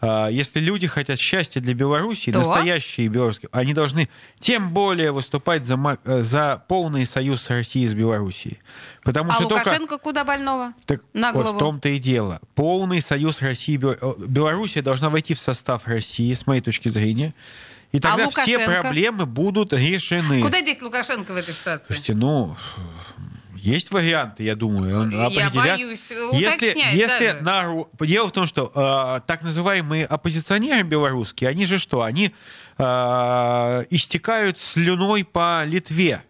А, 0.00 0.28
Если 0.28 0.60
люди 0.60 0.86
хотят 0.86 1.18
счастья 1.18 1.60
для 1.60 1.74
Белоруссии, 1.74 2.30
То? 2.30 2.38
настоящие 2.38 3.08
белорусские, 3.08 3.48
они 3.52 3.74
должны 3.74 4.08
тем 4.38 4.70
более 4.72 5.10
выступать 5.10 5.64
за, 5.66 5.98
э, 6.04 6.22
за 6.22 6.62
полный 6.68 7.04
союз 7.06 7.42
с 7.42 7.50
Россией 7.50 7.86
и 7.86 7.88
с 7.88 7.94
Белоруссией. 7.94 8.58
Потому 9.02 9.30
А 9.32 9.34
что 9.34 9.44
только... 9.46 9.68
Лукашенко 9.68 9.98
куда 9.98 10.24
больного? 10.24 10.72
Так 10.84 11.00
На 11.12 11.32
вот 11.32 11.42
голову. 11.42 11.56
в 11.56 11.58
том-то 11.58 11.88
и 11.88 11.98
дело. 11.98 12.40
Полный 12.54 13.00
союз 13.00 13.40
России 13.42 13.78
э, 13.82 14.14
Белоруссия 14.28 14.82
должна 14.82 15.10
войти 15.10 15.34
в 15.34 15.38
состав 15.38 15.86
России, 15.86 16.32
с 16.34 16.46
моей 16.46 16.60
точки 16.60 16.88
зрения. 16.88 17.34
И 17.92 17.98
тогда 18.00 18.28
все 18.28 18.56
А 18.56 18.58
Лукашенко? 18.58 18.80
проблемы 18.82 19.26
будут 19.26 19.72
решены. 19.72 20.42
Куда 20.42 20.60
деть 20.60 20.82
Лукашенко 20.82 21.32
в 21.32 21.36
этой 21.36 21.54
ситуации? 21.54 21.86
Слушайте, 21.86 22.14
ну, 22.14 22.54
есть 23.56 23.90
варианты, 23.90 24.42
я 24.44 24.54
думаю. 24.54 25.00
Он 25.02 25.10
Я 25.10 25.26
определят. 25.26 25.54
боюсь 25.78 26.10
Если, 26.32 26.74
если 26.96 27.32
даже. 27.32 27.40
нару- 27.42 27.90
Дело 28.00 28.26
в 28.28 28.32
том, 28.32 28.46
что 28.46 28.70
э, 28.74 29.20
так 29.26 29.42
называемые 29.42 30.06
оппозиционеры 30.06 30.82
белорусские, 30.82 31.50
они 31.50 31.66
же 31.66 31.78
что? 31.78 32.02
Они 32.02 32.32
э, 32.78 33.84
истекают 33.90 34.58
слюной 34.58 35.24
по 35.24 35.64
Литве. 35.64 36.22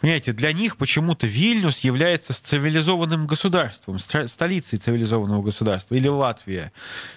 Понимаете, 0.00 0.32
для 0.32 0.52
них 0.54 0.78
почему-то 0.78 1.26
Вильнюс 1.26 1.80
является 1.80 2.32
цивилизованным 2.32 3.26
государством, 3.26 3.98
столицей 3.98 4.78
цивилизованного 4.78 5.42
государства. 5.42 5.94
Или 5.94 6.08
Латвия, 6.08 6.72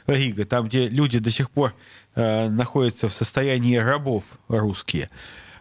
Рига, 0.05 0.43
там, 0.45 0.67
где 0.67 0.89
люди 0.89 1.19
до 1.19 1.31
сих 1.31 1.49
пор 1.49 1.73
э, 2.15 2.49
находятся 2.49 3.07
в 3.07 3.13
состоянии 3.13 3.77
рабов 3.77 4.25
русские. 4.49 5.09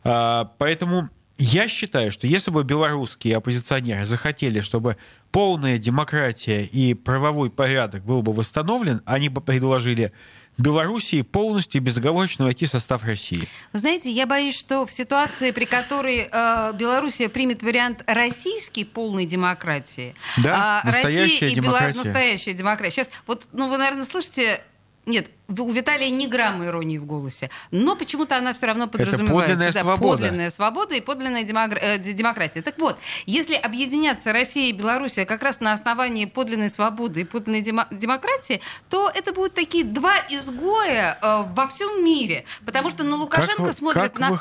А, 0.03 0.51
поэтому 0.59 1.11
я 1.43 1.67
считаю, 1.67 2.13
что 2.13 2.27
если 2.27 2.51
бы 2.51 2.63
белорусские 2.63 3.37
оппозиционеры 3.37 4.07
захотели, 4.07 4.61
чтобы 4.61 4.97
полная 5.33 5.79
демократия 5.79 6.65
и 6.65 6.95
правовой 6.95 7.51
порядок 7.51 8.05
был 8.05 8.23
бы 8.23 8.33
восстановлен, 8.33 9.03
они 9.07 9.29
бы 9.29 9.41
предложили 9.41 10.13
Белоруссии 10.59 11.23
полностью 11.23 11.81
и 11.81 11.85
безоговорочно 11.85 12.45
войти 12.45 12.67
в 12.67 12.69
состав 12.69 13.05
России. 13.05 13.49
Вы 13.73 13.79
знаете, 13.79 14.11
я 14.11 14.27
боюсь, 14.27 14.57
что 14.57 14.85
в 14.87 14.93
ситуации, 14.93 15.51
при 15.51 15.65
которой 15.65 16.29
э, 16.31 16.73
Белоруссия 16.75 17.29
примет 17.31 17.63
вариант 17.63 18.05
российской 18.07 18.85
полной 18.85 19.25
демократии, 19.25 20.15
Да, 20.45 20.83
а 20.85 20.87
настоящая 20.87 21.47
Россия 21.47 21.49
и 21.49 21.55
демократия. 21.55 21.99
настоящая 21.99 22.53
демократия. 22.53 22.95
Сейчас, 22.95 23.11
вот, 23.27 23.45
ну, 23.53 23.71
вы, 23.71 23.79
наверное, 23.79 24.05
слышите 24.05 24.63
Нет, 25.05 25.31
у 25.49 25.71
Виталия 25.73 26.11
ни 26.11 26.27
грамма 26.27 26.67
иронии 26.67 26.97
в 26.97 27.07
голосе. 27.07 27.51
Но 27.73 27.97
почему-то 27.97 28.37
она 28.37 28.55
все 28.55 28.67
равно 28.67 28.87
подразумевает. 28.87 29.49
подлинная 29.49 29.73
да, 29.73 29.81
свобода. 29.81 30.13
Подлинная 30.13 30.51
свобода 30.51 30.95
и 30.95 31.01
подлинная 31.01 31.43
э, 31.43 31.99
демократия. 31.99 32.63
Так 32.63 32.79
вот, 32.79 32.97
если 33.27 33.57
объединяться 33.57 34.33
Россия 34.33 34.71
и 34.71 34.73
Белоруссия 34.73 35.27
как 35.27 35.43
раз 35.43 35.59
на 35.59 35.73
основании 35.73 36.27
подлинной 36.27 36.71
свободы 36.71 37.23
и 37.23 37.25
подлинной 37.25 37.63
демо- 37.63 37.89
демократии, 37.91 38.61
то 38.89 39.11
это 39.13 39.33
будут 39.33 39.55
такие 39.55 39.85
два 39.85 40.15
изгоя 40.31 41.19
э, 41.21 41.43
во 41.53 41.67
всем 41.67 42.05
мире. 42.05 42.45
Потому 42.65 42.91
что 42.91 43.03
на 43.03 43.17
Лукашенко 43.17 43.63
вы- 43.63 43.73
смотрят 43.73 44.13
как 44.13 44.19
на... 44.21 44.31
вы- 44.31 44.41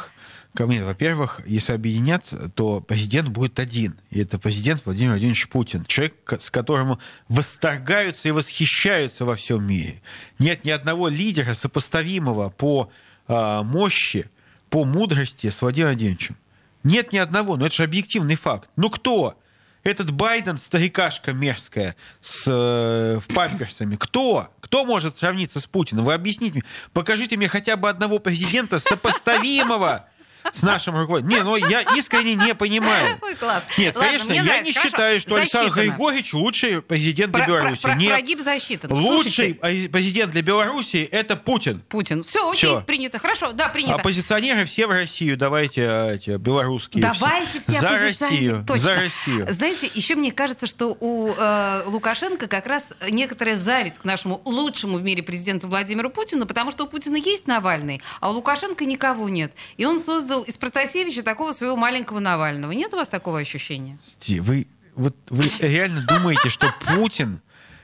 мне, 0.67 0.83
во-первых, 0.83 1.41
если 1.45 1.73
объединяться, 1.73 2.49
то 2.49 2.81
президент 2.81 3.29
будет 3.29 3.59
один. 3.59 3.95
И 4.09 4.19
это 4.19 4.37
президент 4.37 4.85
Владимир 4.85 5.11
Владимирович 5.11 5.47
Путин. 5.47 5.85
Человек, 5.85 6.33
с 6.39 6.51
которым 6.51 6.99
восторгаются 7.29 8.27
и 8.27 8.31
восхищаются 8.31 9.23
во 9.25 9.35
всем 9.35 9.63
мире. 9.63 10.01
Нет 10.39 10.65
ни 10.65 10.69
одного 10.69 11.07
лидера, 11.07 11.53
сопоставимого 11.53 12.49
по 12.49 12.91
а, 13.27 13.63
мощи, 13.63 14.29
по 14.69 14.83
мудрости 14.83 15.49
с 15.49 15.61
Владимиром 15.61 15.93
Владимировичем. 15.93 16.35
Нет 16.83 17.13
ни 17.13 17.17
одного, 17.17 17.55
но 17.55 17.67
это 17.67 17.75
же 17.75 17.83
объективный 17.83 18.35
факт. 18.35 18.69
Ну 18.75 18.89
кто? 18.89 19.37
Этот 19.83 20.11
Байден, 20.11 20.57
старикашка 20.57 21.33
мерзкая, 21.33 21.95
с 22.19 22.45
э, 22.47 23.19
памперсами. 23.33 23.95
Кто? 23.95 24.49
Кто 24.59 24.85
может 24.85 25.17
сравниться 25.17 25.59
с 25.59 25.65
Путиным? 25.65 26.05
Вы 26.05 26.13
объясните 26.13 26.53
мне. 26.53 26.63
Покажите 26.93 27.35
мне 27.35 27.47
хотя 27.47 27.77
бы 27.77 27.89
одного 27.89 28.19
президента 28.19 28.77
сопоставимого 28.79 30.07
с 30.53 30.61
нашим 30.63 30.97
руководителем. 30.97 31.37
Не, 31.37 31.43
ну 31.43 31.55
я 31.55 31.81
искренне 31.97 32.35
не 32.35 32.53
понимаю. 32.55 33.17
Ой, 33.21 33.35
класс. 33.35 33.63
Нет, 33.77 33.95
Ладно, 33.95 34.09
конечно, 34.11 34.33
я 34.33 34.43
нравится. 34.43 34.65
не 34.65 34.73
Хорошо, 34.73 34.89
считаю, 34.89 35.19
что 35.19 35.35
Александр 35.35 35.69
засчитано. 35.69 35.91
Григорьевич 35.91 36.33
лучший 36.33 36.81
президент 36.81 37.31
для 37.33 37.43
Про- 37.45 37.53
про- 37.53 37.59
Беларуси. 37.61 37.81
про- 37.81 37.95
Нет. 37.95 38.09
Прогиб 38.09 38.39
засчитан. 38.41 38.91
Лучший 38.91 39.57
Слушайте, 39.61 39.89
президент 39.89 40.31
для 40.31 40.41
Беларуси 40.41 41.07
это 41.11 41.35
Путин. 41.35 41.81
Путин. 41.89 42.23
Все, 42.23 42.49
окей, 42.49 42.69
Всё. 42.69 42.81
принято. 42.81 43.19
Хорошо, 43.19 43.51
да, 43.51 43.69
принято. 43.69 43.95
Оппозиционеры 43.95 44.65
все 44.65 44.87
в 44.87 44.91
Россию. 44.91 45.37
Давайте 45.37 45.83
а, 45.87 46.15
эти 46.15 46.31
белорусские. 46.37 47.01
Давайте 47.03 47.59
все 47.61 47.79
За 47.79 47.89
оппозиционеры. 47.89 48.07
Россию. 48.29 48.65
Точно. 48.67 48.83
За 48.83 48.95
Россию. 48.95 49.47
Знаете, 49.49 49.89
еще 49.93 50.15
мне 50.15 50.31
кажется, 50.31 50.65
что 50.67 50.95
у 50.99 51.29
э, 51.37 51.83
Лукашенко 51.85 52.47
как 52.47 52.67
раз 52.67 52.93
некоторая 53.09 53.55
зависть 53.55 53.99
к 53.99 54.05
нашему 54.05 54.41
лучшему 54.45 54.97
в 54.97 55.03
мире 55.03 55.23
президенту 55.23 55.67
Владимиру 55.67 56.09
Путину, 56.09 56.45
потому 56.45 56.71
что 56.71 56.85
у 56.85 56.87
Путина 56.87 57.17
есть 57.17 57.47
Навальный, 57.47 58.01
а 58.19 58.29
у 58.29 58.33
Лукашенко 58.33 58.85
никого 58.85 59.29
нет. 59.29 59.51
И 59.77 59.85
он 59.85 59.99
создал 60.03 60.30
из 60.39 60.57
Протасевича 60.57 61.23
такого 61.23 61.51
своего 61.51 61.75
маленького 61.75 62.19
Навального. 62.19 62.71
Нет 62.71 62.93
у 62.93 62.97
вас 62.97 63.09
такого 63.09 63.39
ощущения? 63.39 63.97
Вы, 64.27 64.67
вот, 64.95 65.15
вы 65.29 65.43
реально 65.59 66.05
думаете, 66.07 66.49
что 66.49 66.73
Путин 66.85 67.41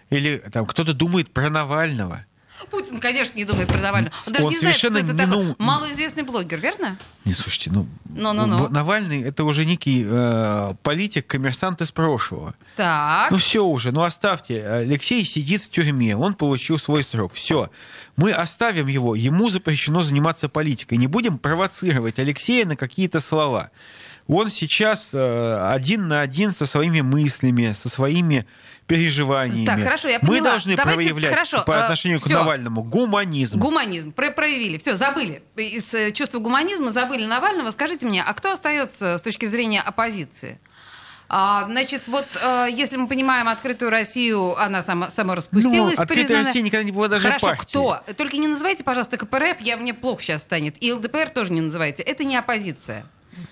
или 0.10 0.38
там 0.52 0.66
кто-то 0.66 0.94
думает 0.94 1.32
про 1.32 1.50
Навального? 1.50 2.26
Путин, 2.72 3.00
конечно, 3.00 3.38
не 3.38 3.46
думает 3.46 3.67
про 3.67 3.78
Навального. 3.80 4.13
Он, 4.15 4.28
Он 4.28 4.34
даже 4.34 4.48
не 4.50 4.58
знает, 4.58 4.78
кто 4.78 4.88
это 4.88 5.02
не- 5.13 5.13
такой. 5.13 5.28
ну, 5.46 5.56
Малоизвестный 5.60 6.24
блогер, 6.24 6.60
верно? 6.60 6.98
Не, 7.24 7.34
слушайте, 7.34 7.72
ну, 7.72 7.88
Ну-ну-ну. 8.10 8.58
Б- 8.67 8.70
Навальный 8.70 9.22
это 9.24 9.43
уже 9.43 9.65
некий 9.65 10.04
э, 10.06 10.74
политик, 10.84 11.28
коммерсант 11.28 11.82
из 11.82 11.91
прошлого. 11.91 12.56
Так. 12.76 13.32
Ну 13.32 13.38
все 13.38 13.63
уже, 13.65 13.91
ну 13.91 14.02
оставьте. 14.04 14.65
Алексей 14.67 15.24
сидит 15.24 15.62
в 15.63 15.70
тюрьме, 15.70 16.15
он 16.17 16.34
получил 16.34 16.78
свой 16.80 17.04
срок. 17.04 17.34
Все. 17.34 17.70
Мы 18.15 18.32
оставим 18.32 18.88
его, 18.88 19.15
ему 19.15 19.50
запрещено 19.50 20.02
заниматься 20.02 20.50
политикой. 20.50 20.98
Не 20.98 21.08
будем 21.08 21.38
провоцировать 21.38 22.17
Алексея 22.20 22.65
на 22.65 22.76
какие-то 22.76 23.20
слова. 23.20 23.70
Он 24.28 24.50
сейчас 24.50 25.12
э, 25.13 25.70
один 25.72 26.08
на 26.10 26.20
один 26.22 26.52
со 26.54 26.65
своими 26.65 27.00
мыслями, 27.02 27.74
со 27.74 27.88
своими 27.88 28.46
переживаниями. 28.88 29.65
Так, 29.65 29.82
хорошо, 29.84 30.08
я 30.08 30.19
Мы 30.21 30.28
поняла. 30.30 30.52
должны 30.52 30.76
Давайте, 30.76 31.02
проявлять 31.02 31.32
хорошо, 31.34 31.63
по 31.63 31.71
э, 31.73 31.76
отношению 31.82 32.19
к 32.19 32.26
всё. 32.26 32.39
Навальному 32.39 32.84
гуманизм. 32.84 33.60
Гуманизм. 33.60 34.12
Про- 34.13 34.32
проявили. 34.32 34.78
Все, 34.78 34.95
забыли. 34.95 35.43
Из 35.58 35.93
э, 35.93 36.12
чувства 36.13 36.39
гуманизма 36.39 36.91
забыли 36.91 37.26
Навального. 37.26 37.71
Скажите 37.71 38.06
мне, 38.08 38.23
а 38.23 38.34
кто 38.34 38.52
остается 38.54 39.17
с 39.17 39.21
точки 39.21 39.45
зрения 39.45 39.82
оппозиции? 39.82 40.60
А, 41.30 41.65
значит, 41.65 42.04
вот 42.08 42.26
э, 42.41 42.67
если 42.71 42.95
мы 42.95 43.10
понимаем 43.10 43.50
открытую 43.50 43.91
Россию, 43.91 44.58
она 44.58 44.82
сама, 44.82 45.12
сама 45.12 45.36
распустилась. 45.36 45.97
Ну, 45.97 46.02
открытая 46.02 46.26
признана- 46.26 46.45
Россия 46.45 46.62
никогда 46.63 46.84
не 46.86 46.93
была 46.93 47.10
даже 47.10 47.23
Хорошо, 47.28 47.47
партией. 47.47 47.67
кто? 47.67 48.02
Только 48.13 48.38
не 48.38 48.47
называйте, 48.47 48.86
пожалуйста, 48.86 49.17
КПРФ, 49.17 49.60
я, 49.60 49.76
мне 49.76 49.93
плохо 49.93 50.23
сейчас 50.23 50.43
станет. 50.43 50.76
И 50.82 50.93
ЛДПР 50.93 51.30
тоже 51.32 51.52
не 51.52 51.60
называйте. 51.60 52.02
Это 52.04 52.23
не 52.23 52.38
оппозиция. 52.38 53.06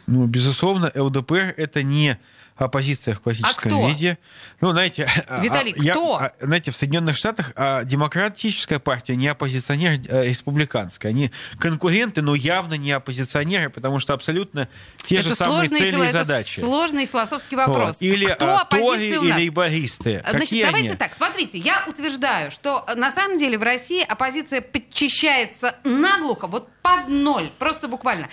Ну, 0.08 0.26
безусловно, 0.26 0.90
ЛДПР 0.96 1.54
это 1.58 1.84
не 1.84 2.18
оппозиция 2.56 3.14
в 3.16 3.20
классическом 3.22 3.72
А 3.74 3.76
кто? 3.76 3.88
виде. 3.90 4.18
Ну, 4.62 4.72
знаете, 4.72 5.10
а, 5.28 5.40
Виталий, 5.42 5.74
а, 5.78 5.82
я- 5.84 5.92
кто? 5.94 6.16
а, 6.16 6.32
знаете, 6.40 6.72
в 6.72 6.76
Соединенных 6.76 7.18
Штатах 7.18 7.52
а, 7.56 7.84
демократическая 7.84 8.80
партия 8.80 9.16
не 9.16 9.28
оппозиционер 9.28 10.00
а, 10.10 10.24
республиканская. 10.24 11.12
Они 11.12 11.32
конкуренты, 11.60 12.22
но 12.22 12.34
явно 12.36 12.76
не 12.76 12.92
оппозиционеры, 12.94 13.70
потому 13.70 14.00
что 14.00 14.14
абсолютно 14.14 14.68
те 15.06 15.22
же 15.22 15.36
самые 15.36 15.68
цели 15.70 15.92
фило- 15.92 16.04
и 16.06 16.08
это 16.08 16.24
задачи. 16.24 16.60
сложный 16.62 17.06
философский 17.06 17.56
Вот. 17.58 17.68
вопрос. 17.68 17.98
Или 18.00 18.26
Кто 18.26 18.58
а, 18.58 18.66
Тори 18.66 19.10
или 19.10 19.18
лейбористы. 19.18 20.22
Значит, 20.22 20.40
Какие 20.42 20.66
давайте 20.66 20.90
они? 20.90 20.98
так, 20.98 21.14
смотрите, 21.14 21.58
я 21.58 21.84
утверждаю, 21.88 22.52
что 22.52 22.86
э, 22.88 22.96
на 22.96 23.12
самом 23.12 23.38
деле 23.38 23.58
в 23.58 23.64
России 23.64 24.02
оппозиция 24.08 24.62
подчищается 24.62 25.76
наглухо, 25.84 26.48
вот 26.48 26.70
под 26.86 27.08
ноль, 27.10 27.50
просто 27.58 27.88
буквально. 27.88 28.30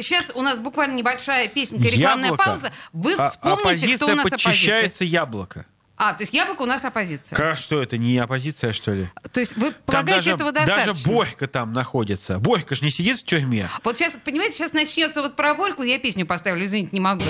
Сейчас 0.00 0.26
у 0.34 0.42
нас 0.42 0.58
буквально 0.58 0.94
небольшая 0.96 1.46
песенка, 1.46 1.86
рекламная 1.86 2.30
Яблоко. 2.30 2.44
пауза. 2.44 2.72
Вы 2.92 3.14
А- 3.14 3.30
вспомните, 3.30 3.62
оппозиция 3.62 3.96
кто 3.96 4.06
у 4.06 4.14
нас 4.16 4.26
оппозиция. 4.26 5.06
яблоко. 5.06 5.66
А, 5.96 6.12
то 6.12 6.24
есть 6.24 6.34
яблоко 6.34 6.62
у 6.62 6.66
нас 6.66 6.84
оппозиция. 6.84 7.36
Как 7.36 7.56
что 7.56 7.80
это, 7.80 7.96
не 7.96 8.18
оппозиция, 8.18 8.72
что 8.72 8.92
ли? 8.92 9.08
То 9.30 9.38
есть 9.38 9.56
вы 9.56 9.70
полагаете, 9.86 10.16
даже, 10.16 10.30
этого 10.34 10.50
достаточно? 10.50 10.92
даже 10.94 11.08
Борька 11.08 11.46
там 11.46 11.72
находится. 11.72 12.38
Борька 12.40 12.74
же 12.74 12.84
не 12.84 12.90
сидит 12.90 13.18
в 13.18 13.24
тюрьме. 13.24 13.68
Вот 13.84 13.96
сейчас, 13.96 14.12
понимаете, 14.24 14.56
сейчас 14.56 14.72
начнется 14.72 15.22
вот 15.22 15.36
про 15.36 15.54
Борьку, 15.54 15.84
я 15.84 16.00
песню 16.00 16.26
поставлю, 16.26 16.64
извините, 16.64 16.90
не 16.90 17.00
могу. 17.00 17.22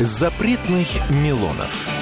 Запретных 0.00 0.88
Милонов. 1.10 2.01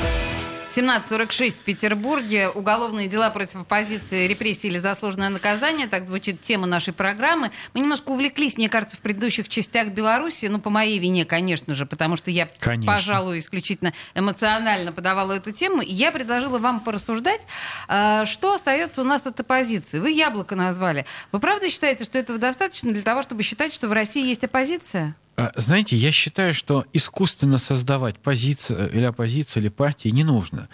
17.46 0.75 1.51
в 1.51 1.59
Петербурге. 1.59 2.49
Уголовные 2.49 3.09
дела 3.09 3.29
против 3.29 3.57
оппозиции, 3.57 4.27
репрессии 4.27 4.67
или 4.67 4.79
заслуженное 4.79 5.27
наказание. 5.27 5.87
Так 5.87 6.07
звучит 6.07 6.41
тема 6.41 6.65
нашей 6.65 6.93
программы. 6.93 7.51
Мы 7.73 7.81
немножко 7.81 8.11
увлеклись, 8.11 8.57
мне 8.57 8.69
кажется, 8.69 8.95
в 8.95 9.01
предыдущих 9.01 9.49
частях 9.49 9.89
Беларуси. 9.89 10.45
Ну, 10.45 10.59
по 10.59 10.69
моей 10.69 10.97
вине, 10.99 11.25
конечно 11.25 11.75
же, 11.75 11.85
потому 11.85 12.15
что 12.15 12.31
я, 12.31 12.47
Конечно. 12.59 12.91
пожалуй, 12.91 13.39
исключительно 13.39 13.91
эмоционально 14.15 14.93
подавала 14.93 15.33
эту 15.33 15.51
тему. 15.51 15.81
И 15.81 15.91
я 15.91 16.11
предложила 16.11 16.57
вам 16.57 16.79
порассуждать, 16.79 17.41
э, 17.89 18.23
что 18.25 18.53
остается 18.53 19.01
у 19.01 19.03
нас 19.03 19.27
от 19.27 19.37
оппозиции. 19.41 19.99
Вы 19.99 20.11
яблоко 20.11 20.55
назвали. 20.55 21.05
Вы 21.33 21.41
правда 21.41 21.69
считаете, 21.69 22.05
что 22.05 22.17
этого 22.17 22.39
достаточно 22.39 22.93
для 22.93 23.01
того, 23.01 23.23
чтобы 23.23 23.43
считать, 23.43 23.73
что 23.73 23.89
в 23.89 23.91
России 23.91 24.25
есть 24.25 24.45
оппозиция? 24.45 25.15
А, 25.41 25.51
Знаете, 25.55 25.95
я 25.95 26.11
считаю, 26.11 26.53
что 26.53 26.85
искусственно 26.93 27.57
создавать 27.57 28.19
позицию 28.19 28.91
или 28.91 29.03
оппозицию, 29.03 29.63
или 29.63 29.69
партии 29.69 30.09
не 30.09 30.23
нужно. 30.23 30.69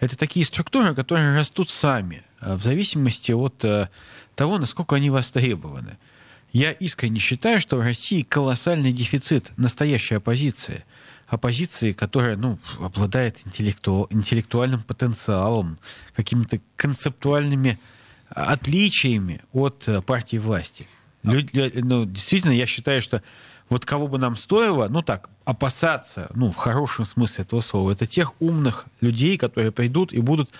Это 0.00 0.16
такие 0.16 0.46
структуры, 0.46 0.94
которые 0.94 1.36
растут 1.36 1.70
сами, 1.70 2.22
а, 2.40 2.56
в 2.56 2.62
зависимости 2.62 3.32
от 3.32 3.64
э, 3.64 3.88
того, 4.34 4.58
насколько 4.58 4.96
они 4.96 5.10
востребованы. 5.10 5.98
Я 6.52 6.70
искренне 6.70 7.18
считаю, 7.18 7.60
что 7.60 7.76
в 7.76 7.80
России 7.80 8.22
колоссальный 8.22 8.92
дефицит 8.92 9.52
настоящей 9.56 10.16
оппозиции. 10.16 10.84
Оппозиции, 11.26 11.92
которая 11.92 12.36
ну, 12.36 12.58
обладает 12.78 13.40
интеллекту- 13.46 14.06
интеллектуальным 14.10 14.82
потенциалом, 14.82 15.78
какими-то 16.14 16.60
концептуальными 16.76 17.78
а, 18.28 18.52
отличиями 18.52 19.40
от 19.52 19.88
э, 19.88 20.00
партии 20.02 20.36
власти. 20.36 20.86
Лю- 21.22 21.70
ну, 21.74 22.04
действительно, 22.04 22.52
я 22.52 22.66
считаю, 22.66 23.00
что 23.00 23.22
вот 23.72 23.84
кого 23.86 24.06
бы 24.06 24.18
нам 24.18 24.36
стоило, 24.36 24.88
ну 24.88 25.02
так, 25.02 25.28
опасаться, 25.44 26.30
ну, 26.34 26.50
в 26.50 26.56
хорошем 26.56 27.04
смысле 27.04 27.44
этого 27.44 27.60
слова, 27.60 27.90
это 27.92 28.06
тех 28.06 28.34
умных 28.40 28.86
людей, 29.00 29.38
которые 29.38 29.72
придут 29.72 30.12
и 30.12 30.20
будут 30.20 30.50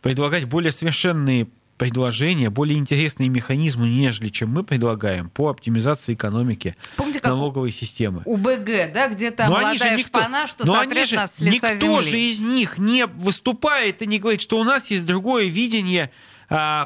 предлагать 0.00 0.44
более 0.44 0.72
совершенные 0.72 1.48
предложения, 1.78 2.48
более 2.50 2.78
интересные 2.78 3.28
механизмы, 3.28 3.88
нежели 3.88 4.28
чем 4.28 4.50
мы 4.50 4.62
предлагаем 4.62 5.28
по 5.30 5.48
оптимизации 5.48 6.14
экономики, 6.14 6.76
Помните, 6.96 7.18
как 7.18 7.32
налоговой 7.32 7.72
системы. 7.72 8.22
У 8.24 8.36
БГ, 8.36 8.92
да, 8.94 9.08
где 9.08 9.32
там 9.32 9.52
они 9.52 9.58
же 9.78 9.84
молодая 9.84 9.96
никто- 9.98 10.20
шпана, 10.20 10.46
что 10.46 10.64
сотрет 10.64 11.08
же- 11.08 11.16
нас 11.16 11.34
с 11.36 11.40
лица 11.40 11.72
никто 11.74 12.00
земли. 12.00 12.10
же 12.10 12.20
из 12.20 12.40
них 12.40 12.78
не 12.78 13.06
выступает 13.06 14.00
и 14.02 14.06
не 14.06 14.20
говорит, 14.20 14.40
что 14.40 14.60
у 14.60 14.64
нас 14.64 14.90
есть 14.92 15.04
другое 15.06 15.46
видение 15.46 16.10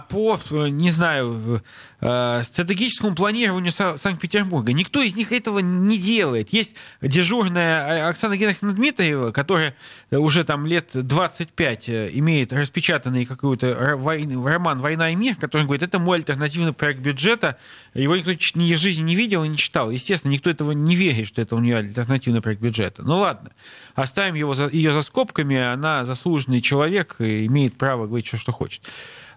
по, 0.09 0.39
не 0.69 0.91
знаю, 0.91 1.61
э, 2.01 2.43
стратегическому 2.45 3.17
планированию 3.17 3.73
Санкт-Петербурга. 3.73 4.73
Никто 4.73 5.03
из 5.03 5.17
них 5.17 5.33
этого 5.33 5.59
не 5.59 5.99
делает. 5.99 6.53
Есть 6.53 6.77
дежурная 7.01 8.09
Оксана 8.09 8.37
Геннадьевна 8.37 8.75
Дмитриева, 8.75 9.33
которая 9.33 9.75
уже 10.13 10.45
там 10.45 10.67
лет 10.67 10.91
25 10.95 11.89
э, 11.89 12.11
имеет 12.13 12.53
распечатанный 12.53 13.25
какой-то 13.25 13.75
роман 13.75 14.79
«Война 14.79 15.11
и 15.11 15.17
мир», 15.17 15.35
который 15.35 15.65
говорит, 15.65 15.83
это 15.83 15.99
мой 15.99 16.19
альтернативный 16.19 16.73
проект 16.73 17.01
бюджета. 17.01 17.59
Его 17.93 18.17
никто 18.17 18.33
ни 18.33 18.73
в 18.73 18.79
жизни 18.79 19.03
не 19.03 19.17
видел 19.17 19.43
и 19.43 19.49
не 19.49 19.57
читал. 19.57 19.91
Естественно, 19.91 20.31
никто 20.31 20.49
этого 20.49 20.71
не 20.71 20.95
верит, 20.95 21.27
что 21.27 21.43
это 21.43 21.57
у 21.57 21.59
нее 21.59 21.79
альтернативный 21.79 22.41
проект 22.41 22.63
бюджета. 22.63 23.03
Ну 23.03 23.19
ладно, 23.19 23.51
оставим 23.97 24.35
его 24.35 24.55
ее 24.69 24.93
за 24.93 25.01
скобками. 25.01 25.57
Она 25.57 26.05
заслуженный 26.05 26.61
человек 26.61 27.17
и 27.19 27.47
имеет 27.47 27.77
право 27.77 28.07
говорить, 28.07 28.29
что, 28.29 28.37
что 28.37 28.53
хочет. 28.53 28.83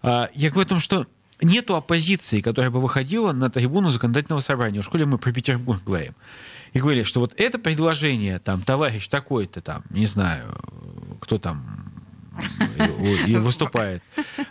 А, 0.02 0.30
я 0.34 0.50
говорю 0.50 0.66
о 0.66 0.70
том, 0.70 0.80
что 0.80 1.08
нету 1.42 1.76
оппозиции, 1.76 2.42
которая 2.42 2.72
бы 2.72 2.80
выходила 2.80 3.32
на 3.32 3.50
трибуну 3.50 3.92
законодательного 3.92 4.42
собрания. 4.42 4.82
В 4.82 4.86
школе 4.86 5.06
мы 5.06 5.18
про 5.18 5.32
Петербург 5.32 5.82
говорим. 5.84 6.16
И 6.74 6.80
говорили, 6.80 7.04
что 7.04 7.20
вот 7.20 7.34
это 7.38 7.58
предложение, 7.58 8.40
там, 8.40 8.62
товарищ 8.62 9.08
такой-то, 9.08 9.62
там, 9.62 9.84
не 9.90 10.06
знаю, 10.06 10.56
кто 11.20 11.40
там 11.40 11.90
и 13.28 13.36
выступает, 13.36 14.02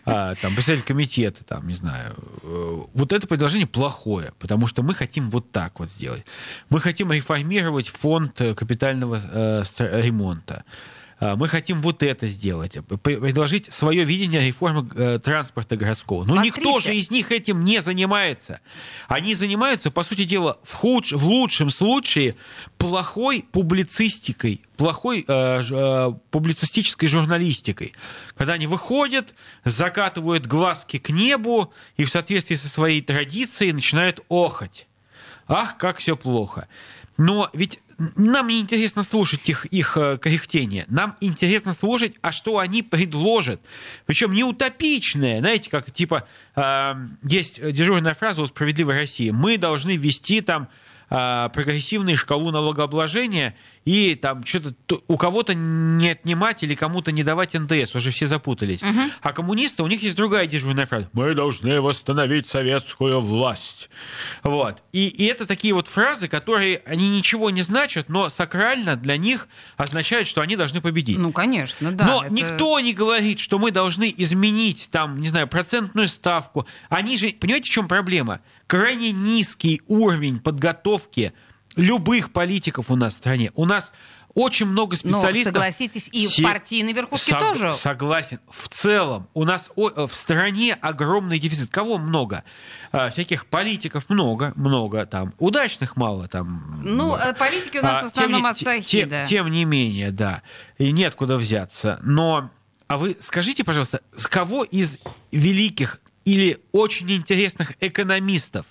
а, 0.05 0.35
там, 0.35 0.55
председатель 0.55 0.85
комитета, 0.85 1.45
там, 1.45 1.67
не 1.67 1.75
знаю, 1.75 2.15
э, 2.43 2.83
вот 2.93 3.13
это 3.13 3.27
предложение 3.27 3.67
плохое, 3.67 4.33
потому 4.39 4.67
что 4.67 4.83
мы 4.83 4.95
хотим 4.95 5.31
вот 5.31 5.51
так 5.53 5.81
вот 5.81 5.91
сделать. 5.91 6.25
Мы 6.69 6.81
хотим 6.81 7.13
реформировать 7.13 7.89
фонд 7.89 8.43
капитального 8.57 9.23
э, 9.25 9.63
ремонта. 10.03 10.65
А, 11.21 11.37
мы 11.37 11.49
хотим 11.49 11.81
вот 11.83 12.03
это 12.03 12.27
сделать, 12.29 12.79
предложить 13.03 13.73
свое 13.73 14.05
видение 14.05 14.47
реформы 14.47 14.89
э, 14.95 15.19
транспорта 15.19 15.77
городского. 15.77 16.21
Но 16.21 16.35
Смотрите. 16.35 16.61
никто 16.61 16.79
же 16.79 16.95
из 16.95 17.11
них 17.11 17.33
этим 17.33 17.65
не 17.65 17.83
занимается. 17.83 18.61
Они 19.09 19.35
занимаются, 19.35 19.91
по 19.91 20.03
сути 20.03 20.25
дела, 20.25 20.59
в, 20.63 20.75
худш, 20.75 21.13
в 21.13 21.27
лучшем 21.27 21.71
случае 21.71 22.37
плохой 22.77 23.45
публицистикой, 23.51 24.63
плохой 24.77 25.25
э, 25.27 25.63
э, 25.69 26.13
публицистической 26.31 27.09
журналистикой. 27.09 27.95
Когда 28.37 28.53
они 28.53 28.69
выходят, 28.69 29.35
закатывают 29.65 30.47
глазки 30.47 30.99
к 30.99 31.11
небу 31.11 31.73
и 31.97 32.05
в 32.05 32.11
соответствии 32.11 32.55
со 32.55 32.69
своей 32.69 33.01
традицией 33.01 33.73
начинают 33.73 34.21
охать. 34.29 34.87
Ах, 35.49 35.79
как 35.79 35.97
все 35.97 36.15
плохо. 36.15 36.69
Но 37.19 37.51
ведь 37.53 37.81
нам 37.99 38.47
не 38.47 38.61
интересно 38.61 39.03
слушать 39.03 39.49
их, 39.49 39.67
их 39.67 39.97
э, 39.97 40.19
кряхтение. 40.19 40.85
Нам 40.89 41.17
интересно 41.21 41.75
слушать, 41.75 42.15
а 42.23 42.31
что 42.31 42.59
они 42.59 42.83
предложат. 42.83 43.61
Причем 44.07 44.33
не 44.33 44.45
утопичное. 44.45 45.41
Знаете, 45.41 45.69
как 45.69 45.91
типа 45.91 46.27
э, 46.55 46.95
есть 47.25 47.61
дежурная 47.73 48.15
фраза 48.15 48.43
у 48.43 48.47
«Справедливой 48.47 48.99
России». 48.99 49.31
Мы 49.31 49.59
должны 49.59 49.97
ввести 49.97 50.41
там 50.41 50.69
э, 51.11 51.49
прогрессивную 51.53 52.17
шкалу 52.17 52.51
налогообложения 52.51 53.55
и 53.85 54.15
там 54.15 54.45
что-то 54.45 54.75
у 55.09 55.17
кого-то 55.17 55.55
не 55.55 56.11
отнимать 56.11 56.63
или 56.63 56.75
кому-то 56.75 57.11
не 57.11 57.23
давать 57.23 57.55
НДС, 57.55 57.95
уже 57.95 58.11
все 58.11 58.27
запутались. 58.27 58.83
Угу. 58.83 59.01
А 59.23 59.33
коммунисты, 59.33 59.83
у 59.83 59.87
них 59.87 60.03
есть 60.03 60.15
другая 60.15 60.47
дежурная 60.47 60.87
фраза. 60.87 61.09
Мы 61.13 61.35
должны 61.35 61.81
восстановить 61.81 62.47
советскую 62.47 63.21
власть. 63.21 63.89
Вот. 64.43 64.83
И, 64.93 65.09
и 65.09 65.25
это 65.25 65.47
такие 65.47 65.73
вот 65.75 65.89
фразы, 65.89 66.29
которые, 66.29 66.83
они 66.85 67.09
ничего 67.09 67.51
не 67.51 67.63
значат, 67.63 68.09
но 68.09 68.29
сакрально 68.29 68.97
для 68.97 69.17
них 69.17 69.49
означают, 69.77 70.29
что 70.29 70.43
они 70.43 70.57
должны 70.57 70.81
победить. 70.81 71.19
Ну, 71.19 71.33
конечно, 71.33 71.93
да. 71.93 72.07
Но 72.07 72.25
это... 72.25 72.33
никто 72.33 72.79
не 72.81 72.93
говорит, 72.93 73.39
что 73.39 73.59
мы 73.59 73.71
должны 73.71 74.13
изменить 74.17 74.89
там, 74.91 75.21
не 75.21 75.29
знаю, 75.29 75.49
процентную 75.49 76.09
ставку. 76.09 76.67
Они 76.89 77.17
же, 77.17 77.31
понимаете, 77.31 77.69
в 77.69 77.73
чем 77.73 77.89
проблема? 77.89 78.41
Крайне 78.69 79.13
низкий 79.13 79.81
уровень 79.89 80.39
подготовки 80.41 81.33
любых 81.75 82.33
политиков 82.33 82.91
у 82.91 82.97
нас 82.97 83.15
в 83.15 83.17
стране. 83.17 83.51
У 83.55 83.65
нас 83.65 83.93
очень 84.35 84.67
много 84.67 84.95
специалистов. 84.95 85.55
Но, 85.55 85.61
согласитесь, 85.61 86.11
и 86.13 86.27
в 86.27 86.43
партийной 86.43 86.93
верхушке 86.93 87.31
Сог... 87.31 87.41
тоже. 87.41 87.73
Согласен. 87.73 88.41
В 88.51 88.69
целом, 88.69 89.27
у 89.33 89.45
нас 89.45 89.71
в 89.75 90.11
стране 90.13 90.77
огромный 90.83 91.39
дефицит. 91.39 91.71
Кого 91.71 91.97
много? 91.97 92.45
А, 92.93 93.09
всяких 93.09 93.47
политиков 93.47 94.11
много, 94.11 94.53
много 94.55 95.07
там. 95.07 95.33
Удачных 95.39 95.97
мало 95.97 96.29
там. 96.29 96.83
Ну, 96.85 97.07
много. 97.07 97.23
Э, 97.23 97.35
политики 97.35 97.79
у 97.79 97.83
нас 97.83 98.03
а, 98.03 98.03
в 98.03 98.13
основном 98.13 98.43
тем, 98.43 98.47
от 98.47 98.59
Сахи, 98.59 98.87
тем. 98.87 99.25
Тем 99.25 99.49
не 99.51 99.65
менее, 99.65 100.11
да. 100.11 100.43
И 100.77 100.93
нет 100.93 101.15
куда 101.15 101.39
взяться. 101.39 101.99
Но, 102.03 102.51
а 102.87 102.99
вы 102.99 103.17
скажите, 103.19 103.65
пожалуйста, 103.65 104.03
с 104.15 104.27
кого 104.27 104.63
из 104.63 104.99
великих 105.33 106.01
или 106.29 106.59
очень 106.73 107.11
интересных 107.11 107.73
экономистов 107.81 108.67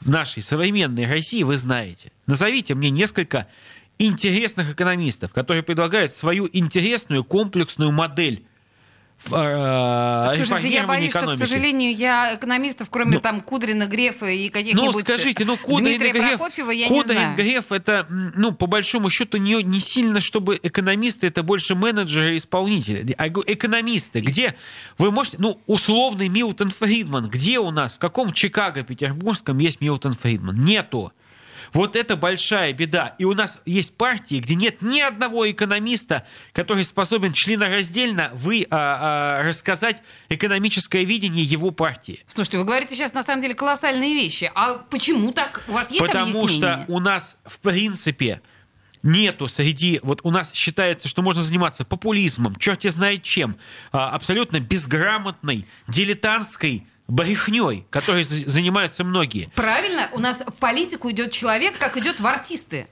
в 0.00 0.10
нашей 0.10 0.42
современной 0.42 1.06
России 1.06 1.44
вы 1.44 1.56
знаете? 1.56 2.10
Назовите 2.26 2.74
мне 2.74 2.90
несколько 2.90 3.46
интересных 3.98 4.72
экономистов, 4.72 5.32
которые 5.32 5.62
предлагают 5.62 6.12
свою 6.12 6.48
интересную 6.52 7.22
комплексную 7.22 7.92
модель 7.92 8.44
Слушайте, 9.22 10.70
я 10.70 10.86
боюсь, 10.86 11.10
экономики. 11.10 11.36
что, 11.36 11.44
к 11.44 11.48
сожалению, 11.48 11.94
я 11.94 12.34
экономистов, 12.34 12.90
кроме 12.90 13.14
ну, 13.14 13.20
там 13.20 13.40
Кудрина, 13.40 13.86
Грефа 13.86 14.26
и 14.26 14.48
каких-нибудь 14.48 14.94
ну, 14.94 15.00
скажите, 15.00 15.44
ну, 15.44 15.56
Кудрин, 15.56 15.98
Дмитрия 15.98 16.12
Греф, 16.12 16.38
Прокофьева, 16.38 16.70
я 16.70 16.88
Кудрин, 16.88 17.08
не 17.08 17.14
знаю. 17.14 17.36
Греф, 17.36 17.72
это, 17.72 18.06
ну, 18.08 18.52
по 18.52 18.66
большому 18.66 19.10
счету, 19.10 19.38
не, 19.38 19.62
не 19.62 19.78
сильно, 19.78 20.20
чтобы 20.20 20.58
экономисты, 20.62 21.26
это 21.26 21.42
больше 21.42 21.74
менеджеры 21.74 22.34
и 22.34 22.36
исполнители. 22.38 23.14
А 23.18 23.28
экономисты, 23.28 24.20
где 24.20 24.54
вы 24.98 25.10
можете, 25.10 25.36
ну, 25.38 25.60
условный 25.66 26.28
Милтон 26.28 26.70
Фридман, 26.70 27.28
где 27.28 27.58
у 27.58 27.70
нас, 27.70 27.94
в 27.94 27.98
каком 27.98 28.32
Чикаго 28.32 28.82
петербургском 28.82 29.58
есть 29.58 29.80
Милтон 29.80 30.14
Фридман? 30.14 30.64
Нету. 30.64 31.12
Вот 31.72 31.96
это 31.96 32.16
большая 32.16 32.72
беда. 32.72 33.14
И 33.18 33.24
у 33.24 33.34
нас 33.34 33.60
есть 33.64 33.94
партии, 33.96 34.36
где 34.36 34.54
нет 34.54 34.82
ни 34.82 35.00
одного 35.00 35.50
экономиста, 35.50 36.26
который 36.52 36.84
способен 36.84 37.32
членораздельно 37.32 38.30
вы, 38.34 38.66
а, 38.70 39.40
а, 39.40 39.42
рассказать 39.42 40.02
экономическое 40.28 41.04
видение 41.04 41.44
его 41.44 41.70
партии. 41.70 42.20
Слушайте, 42.26 42.58
вы 42.58 42.64
говорите 42.64 42.94
сейчас 42.94 43.14
на 43.14 43.22
самом 43.22 43.42
деле 43.42 43.54
колоссальные 43.54 44.14
вещи. 44.14 44.50
А 44.54 44.74
почему 44.74 45.32
так? 45.32 45.64
У 45.68 45.72
вас 45.72 45.90
есть 45.90 46.04
Потому 46.04 46.42
объяснение? 46.42 46.84
что 46.84 46.84
у 46.88 47.00
нас 47.00 47.36
в 47.44 47.60
принципе 47.60 48.40
нету 49.02 49.48
среди... 49.48 50.00
Вот 50.02 50.20
у 50.24 50.30
нас 50.30 50.52
считается, 50.52 51.08
что 51.08 51.22
можно 51.22 51.42
заниматься 51.42 51.84
популизмом, 51.84 52.56
черти 52.56 52.88
знает 52.88 53.22
чем, 53.22 53.56
а, 53.92 54.10
абсолютно 54.10 54.60
безграмотной, 54.60 55.66
дилетантской 55.88 56.86
брехней, 57.10 57.86
которой 57.90 58.24
занимаются 58.24 59.04
многие. 59.04 59.50
Правильно, 59.54 60.08
у 60.12 60.18
нас 60.18 60.40
в 60.40 60.54
политику 60.54 61.10
идет 61.10 61.32
человек, 61.32 61.78
как 61.78 61.96
идет 61.96 62.20
в 62.20 62.26
артисты. 62.26 62.88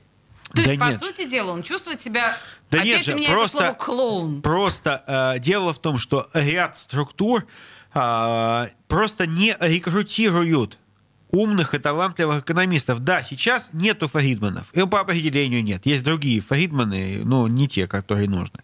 То 0.50 0.62
да 0.62 0.62
есть, 0.62 0.81
нет. 0.81 0.98
по 0.98 1.04
сути 1.04 1.28
дела, 1.28 1.52
он 1.52 1.62
чувствует 1.62 2.00
себя... 2.00 2.37
Да 2.70 2.81
Опять 2.81 3.07
нет 3.07 3.28
же, 3.28 3.33
просто, 3.33 3.59
это 3.59 3.66
слово 3.66 3.72
клоун. 3.74 4.42
Просто 4.42 5.35
э, 5.37 5.38
дело 5.40 5.72
в 5.72 5.78
том, 5.78 5.96
что 5.98 6.28
ряд 6.35 6.76
структур 6.76 7.46
э, 7.94 8.66
просто 8.88 9.26
не 9.26 9.57
рекрутируют 9.59 10.78
умных 11.30 11.74
и 11.74 11.78
талантливых 11.78 12.40
экономистов. 12.40 13.00
Да, 13.00 13.22
сейчас 13.22 13.70
нету 13.72 14.08
Фридманов. 14.08 14.72
И 14.72 14.86
по 14.86 15.00
определению 15.00 15.62
нет. 15.62 15.84
Есть 15.86 16.04
другие 16.04 16.40
Фридманы, 16.40 17.20
но 17.24 17.48
не 17.48 17.68
те, 17.68 17.86
которые 17.86 18.28
нужны. 18.28 18.60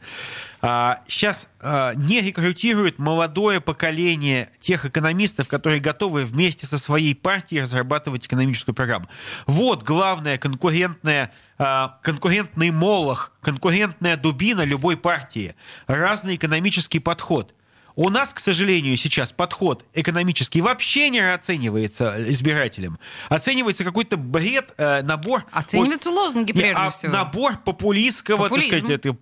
А, 0.62 1.00
сейчас 1.06 1.48
а, 1.60 1.92
не 1.94 2.20
рекрутируют 2.22 2.98
молодое 2.98 3.60
поколение 3.60 4.50
тех 4.60 4.86
экономистов, 4.86 5.48
которые 5.48 5.80
готовы 5.80 6.24
вместе 6.24 6.66
со 6.66 6.78
своей 6.78 7.14
партией 7.14 7.62
разрабатывать 7.62 8.26
экономическую 8.26 8.74
программу. 8.74 9.06
Вот 9.46 9.82
главная 9.82 10.38
конкурентная 10.38 11.32
а, 11.58 11.98
конкурентный 12.02 12.70
молох, 12.70 13.32
конкурентная 13.42 14.16
дубина 14.16 14.62
любой 14.62 14.96
партии. 14.96 15.54
Разный 15.86 16.36
экономический 16.36 16.98
подход– 16.98 17.54
у 17.96 18.10
нас, 18.10 18.32
к 18.32 18.40
сожалению, 18.40 18.96
сейчас 18.96 19.32
подход 19.32 19.84
экономический 19.94 20.60
вообще 20.60 21.10
не 21.10 21.20
оценивается 21.20 22.16
избирателем. 22.30 22.98
Оценивается 23.28 23.84
какой-то 23.84 24.16
бред, 24.16 24.72
э, 24.78 25.02
набор... 25.02 25.44
Оцениваются 25.52 26.10
вот, 26.10 26.26
лозунги 26.26 26.52
прежде 26.52 26.74
а, 26.74 26.90
всего. 26.90 27.12
Набор 27.12 27.58
популистского, 27.58 28.44
Популизм. 28.44 28.70
так 28.70 28.78
сказать, 28.78 28.98
это, 28.98 29.16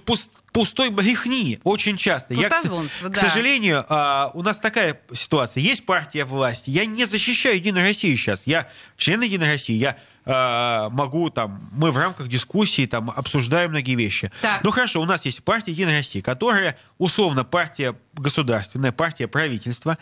пуст, 0.00 0.42
пустой 0.52 0.90
брехни 0.90 1.60
очень 1.62 1.96
часто. 1.96 2.34
Я, 2.34 2.48
к, 2.48 2.62
да. 3.02 3.08
к 3.10 3.16
сожалению, 3.16 3.84
э, 3.88 4.28
у 4.34 4.42
нас 4.42 4.58
такая 4.58 5.00
ситуация. 5.12 5.60
Есть 5.60 5.86
партия 5.86 6.24
власти. 6.24 6.70
Я 6.70 6.86
не 6.86 7.04
защищаю 7.04 7.56
Единую 7.56 7.84
Россию 7.84 8.16
сейчас. 8.16 8.42
Я 8.46 8.68
член 8.96 9.20
Единой 9.20 9.52
России. 9.52 9.74
Я 9.74 9.96
могу 10.24 11.30
там, 11.30 11.68
мы 11.72 11.90
в 11.90 11.96
рамках 11.96 12.28
дискуссии 12.28 12.86
там 12.86 13.10
обсуждаем 13.10 13.70
многие 13.70 13.96
вещи. 13.96 14.30
Так. 14.40 14.62
Ну 14.62 14.70
хорошо, 14.70 15.00
у 15.00 15.04
нас 15.04 15.24
есть 15.24 15.42
партия 15.42 15.72
Единая 15.72 15.98
Россия, 15.98 16.22
которая 16.22 16.78
условно 16.98 17.44
партия 17.44 17.96
государственная, 18.14 18.92
партия 18.92 19.26
правительства, 19.26 19.98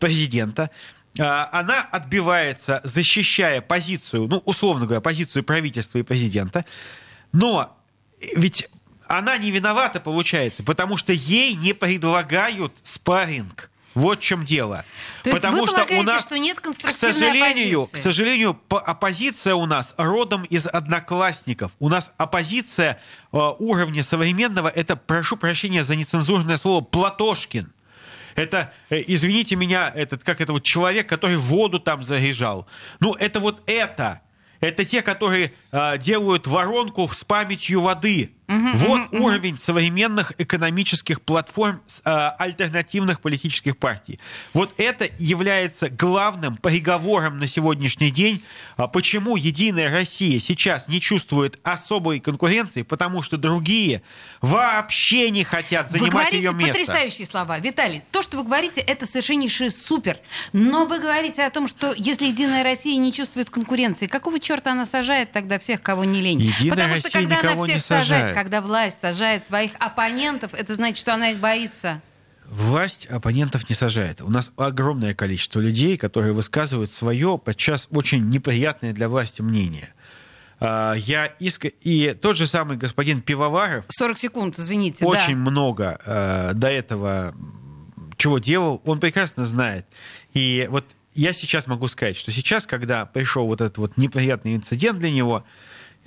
президента. 0.00 0.70
Э, 1.18 1.46
она 1.52 1.82
отбивается, 1.82 2.80
защищая 2.84 3.60
позицию, 3.60 4.28
ну 4.28 4.42
условно 4.44 4.86
говоря, 4.86 5.00
позицию 5.00 5.44
правительства 5.44 5.98
и 5.98 6.02
президента. 6.02 6.64
Но 7.32 7.76
ведь 8.34 8.68
она 9.06 9.38
не 9.38 9.50
виновата, 9.50 10.00
получается, 10.00 10.62
потому 10.62 10.96
что 10.96 11.12
ей 11.12 11.54
не 11.54 11.72
предлагают 11.72 12.72
спарринг 12.82 13.70
Вот 13.98 14.20
в 14.20 14.22
чем 14.22 14.44
дело. 14.44 14.84
То 15.24 15.32
Потому 15.32 15.66
что 15.66 15.84
у 15.90 16.02
нас, 16.02 16.22
что 16.22 16.38
нет 16.38 16.60
к 16.60 16.90
сожалению, 16.90 17.82
оппозиции? 17.82 17.98
к 17.98 18.02
сожалению, 18.02 18.54
по- 18.54 18.80
оппозиция 18.80 19.54
у 19.54 19.66
нас 19.66 19.94
родом 19.98 20.44
из 20.44 20.66
одноклассников. 20.66 21.72
У 21.78 21.88
нас 21.88 22.12
оппозиция 22.16 23.00
э, 23.32 23.38
уровня 23.58 24.02
современного, 24.02 24.68
это, 24.68 24.96
прошу 24.96 25.36
прощения 25.36 25.82
за 25.82 25.96
нецензурное 25.96 26.56
слово, 26.56 26.80
Платошкин. 26.82 27.72
Это, 28.34 28.72
э, 28.90 29.02
извините 29.06 29.56
меня, 29.56 29.92
этот, 29.94 30.22
как 30.22 30.40
это 30.40 30.52
вот 30.52 30.62
человек, 30.62 31.08
который 31.08 31.36
воду 31.36 31.80
там 31.80 32.04
заряжал. 32.04 32.66
Ну, 33.00 33.14
это 33.14 33.40
вот 33.40 33.62
это. 33.66 34.20
Это 34.60 34.84
те, 34.84 35.02
которые 35.02 35.52
э, 35.72 35.98
делают 35.98 36.46
воронку 36.46 37.08
с 37.08 37.24
памятью 37.24 37.80
воды. 37.80 38.32
Вот 38.48 39.12
уровень 39.12 39.58
современных 39.58 40.32
экономических 40.38 41.20
платформ 41.20 41.82
э, 42.04 42.10
альтернативных 42.38 43.20
политических 43.20 43.76
партий. 43.76 44.18
Вот 44.54 44.72
это 44.78 45.08
является 45.18 45.90
главным 45.90 46.56
переговором 46.56 47.38
на 47.38 47.46
сегодняшний 47.46 48.10
день. 48.10 48.42
А 48.76 48.88
Почему 48.88 49.36
Единая 49.36 49.92
Россия 49.92 50.40
сейчас 50.40 50.88
не 50.88 51.00
чувствует 51.00 51.58
особой 51.62 52.20
конкуренции? 52.20 52.82
Потому 52.82 53.22
что 53.22 53.36
другие 53.36 54.02
вообще 54.40 55.30
не 55.30 55.44
хотят 55.44 55.90
Вы 55.92 55.98
занимать 55.98 56.12
говорите 56.12 56.36
ее 56.38 56.52
место. 56.52 56.78
потрясающие 56.78 57.26
слова. 57.26 57.58
Виталий, 57.58 58.02
то, 58.10 58.22
что 58.22 58.38
вы 58.38 58.44
говорите, 58.44 58.80
это 58.80 59.06
совершеннейший 59.06 59.70
супер. 59.70 60.18
Но 60.52 60.86
вы 60.86 60.98
говорите 60.98 61.44
о 61.44 61.50
том, 61.50 61.68
что 61.68 61.92
если 61.96 62.26
Единая 62.26 62.62
Россия 62.64 62.98
не 62.98 63.12
чувствует 63.12 63.50
конкуренции, 63.50 64.06
какого 64.06 64.40
черта 64.40 64.72
она 64.72 64.86
сажает 64.86 65.32
тогда 65.32 65.58
всех, 65.58 65.82
кого 65.82 66.04
не 66.04 66.20
лень? 66.20 66.40
Единая 66.40 66.70
Потому 66.70 66.96
что 66.96 67.04
Россия 67.04 67.20
когда 67.20 67.40
она 67.40 67.64
всех 67.64 67.74
не 67.74 67.80
сажает. 67.80 68.37
Когда 68.38 68.60
власть 68.60 69.00
сажает 69.00 69.44
своих 69.44 69.72
оппонентов, 69.80 70.54
это 70.54 70.72
значит, 70.74 70.98
что 70.98 71.12
она 71.12 71.30
их 71.30 71.40
боится. 71.40 72.00
Власть 72.46 73.06
оппонентов 73.06 73.68
не 73.68 73.74
сажает. 73.74 74.20
У 74.20 74.30
нас 74.30 74.52
огромное 74.56 75.12
количество 75.12 75.58
людей, 75.58 75.96
которые 75.96 76.32
высказывают 76.32 76.92
свое, 76.92 77.36
подчас 77.36 77.88
очень 77.90 78.30
неприятное 78.30 78.92
для 78.92 79.08
власти 79.08 79.42
мнение. 79.42 79.92
А, 80.60 80.94
Я 80.94 81.26
иск... 81.26 81.64
И 81.80 82.14
тот 82.22 82.36
же 82.36 82.46
самый 82.46 82.76
господин 82.76 83.22
Пивоваров 83.22 83.86
40 83.88 84.16
секунд, 84.16 84.56
извините. 84.56 85.04
очень 85.04 85.34
да. 85.34 85.50
много 85.50 86.00
э, 86.06 86.52
до 86.54 86.68
этого 86.68 87.34
чего 88.18 88.38
делал, 88.38 88.80
он 88.84 89.00
прекрасно 89.00 89.46
знает. 89.46 89.84
И 90.32 90.68
вот 90.70 90.84
я 91.14 91.32
сейчас 91.32 91.66
могу 91.66 91.88
сказать, 91.88 92.16
что 92.16 92.30
сейчас, 92.30 92.68
когда 92.68 93.04
пришел 93.04 93.48
вот 93.48 93.60
этот 93.60 93.78
вот 93.78 93.96
неприятный 93.96 94.54
инцидент 94.54 95.00
для 95.00 95.10
него, 95.10 95.44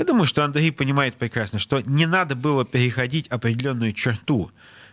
я 0.02 0.06
думаю, 0.06 0.26
что 0.26 0.44
Андрей 0.44 0.72
понимает 0.72 1.14
прекрасно, 1.14 1.60
что 1.60 1.80
не 1.82 2.08
надо 2.08 2.36
было 2.36 2.66
переходить 2.66 3.28
определенную 3.28 3.94
черту, 3.94 4.52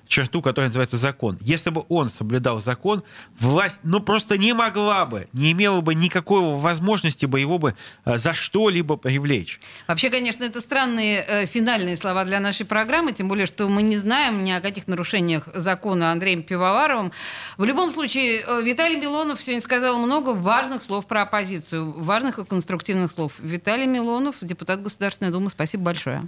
черту, 0.09 0.42
которая 0.42 0.68
называется 0.68 0.96
закон. 0.96 1.38
Если 1.40 1.70
бы 1.70 1.84
он 1.88 2.09
соблюдал 2.09 2.61
закон, 2.61 3.02
власть, 3.38 3.80
ну, 3.84 4.00
просто 4.00 4.36
не 4.36 4.52
могла 4.52 5.06
бы, 5.06 5.28
не 5.32 5.52
имела 5.52 5.80
бы 5.80 5.94
никакой 5.94 6.40
возможности 6.40 7.26
бы 7.26 7.38
его 7.38 7.59
бы 7.59 7.74
э, 8.04 8.16
за 8.16 8.32
что-либо 8.34 8.96
привлечь. 8.96 9.61
Вообще, 9.86 10.11
конечно, 10.11 10.44
это 10.44 10.61
странные 10.61 11.24
э, 11.26 11.46
финальные 11.46 11.96
слова 11.96 12.24
для 12.24 12.40
нашей 12.40 12.66
программы, 12.66 13.12
тем 13.12 13.28
более, 13.28 13.46
что 13.46 13.68
мы 13.68 13.82
не 13.82 13.96
знаем 13.96 14.42
ни 14.42 14.50
о 14.50 14.61
каких 14.61 14.88
нарушениях 14.88 15.48
закона 15.54 16.11
Андреем 16.11 16.42
Пивоваровым. 16.42 17.12
В 17.56 17.64
любом 17.64 17.90
случае, 17.90 18.42
э, 18.46 18.62
Виталий 18.62 18.98
Милонов 18.98 19.40
сегодня 19.40 19.61
сказал 19.61 19.98
много 19.98 20.30
важных 20.30 20.82
слов 20.82 21.06
про 21.06 21.22
оппозицию, 21.22 21.92
важных 22.02 22.38
и 22.38 22.44
конструктивных 22.44 23.12
слов. 23.12 23.32
Виталий 23.38 23.86
Милонов, 23.86 24.36
депутат 24.40 24.82
Государственной 24.82 25.30
Думы, 25.30 25.50
спасибо 25.50 25.84
большое. 25.84 26.22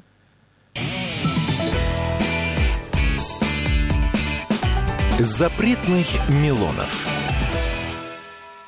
Запретных 5.23 6.07
Милонов. 6.31 7.20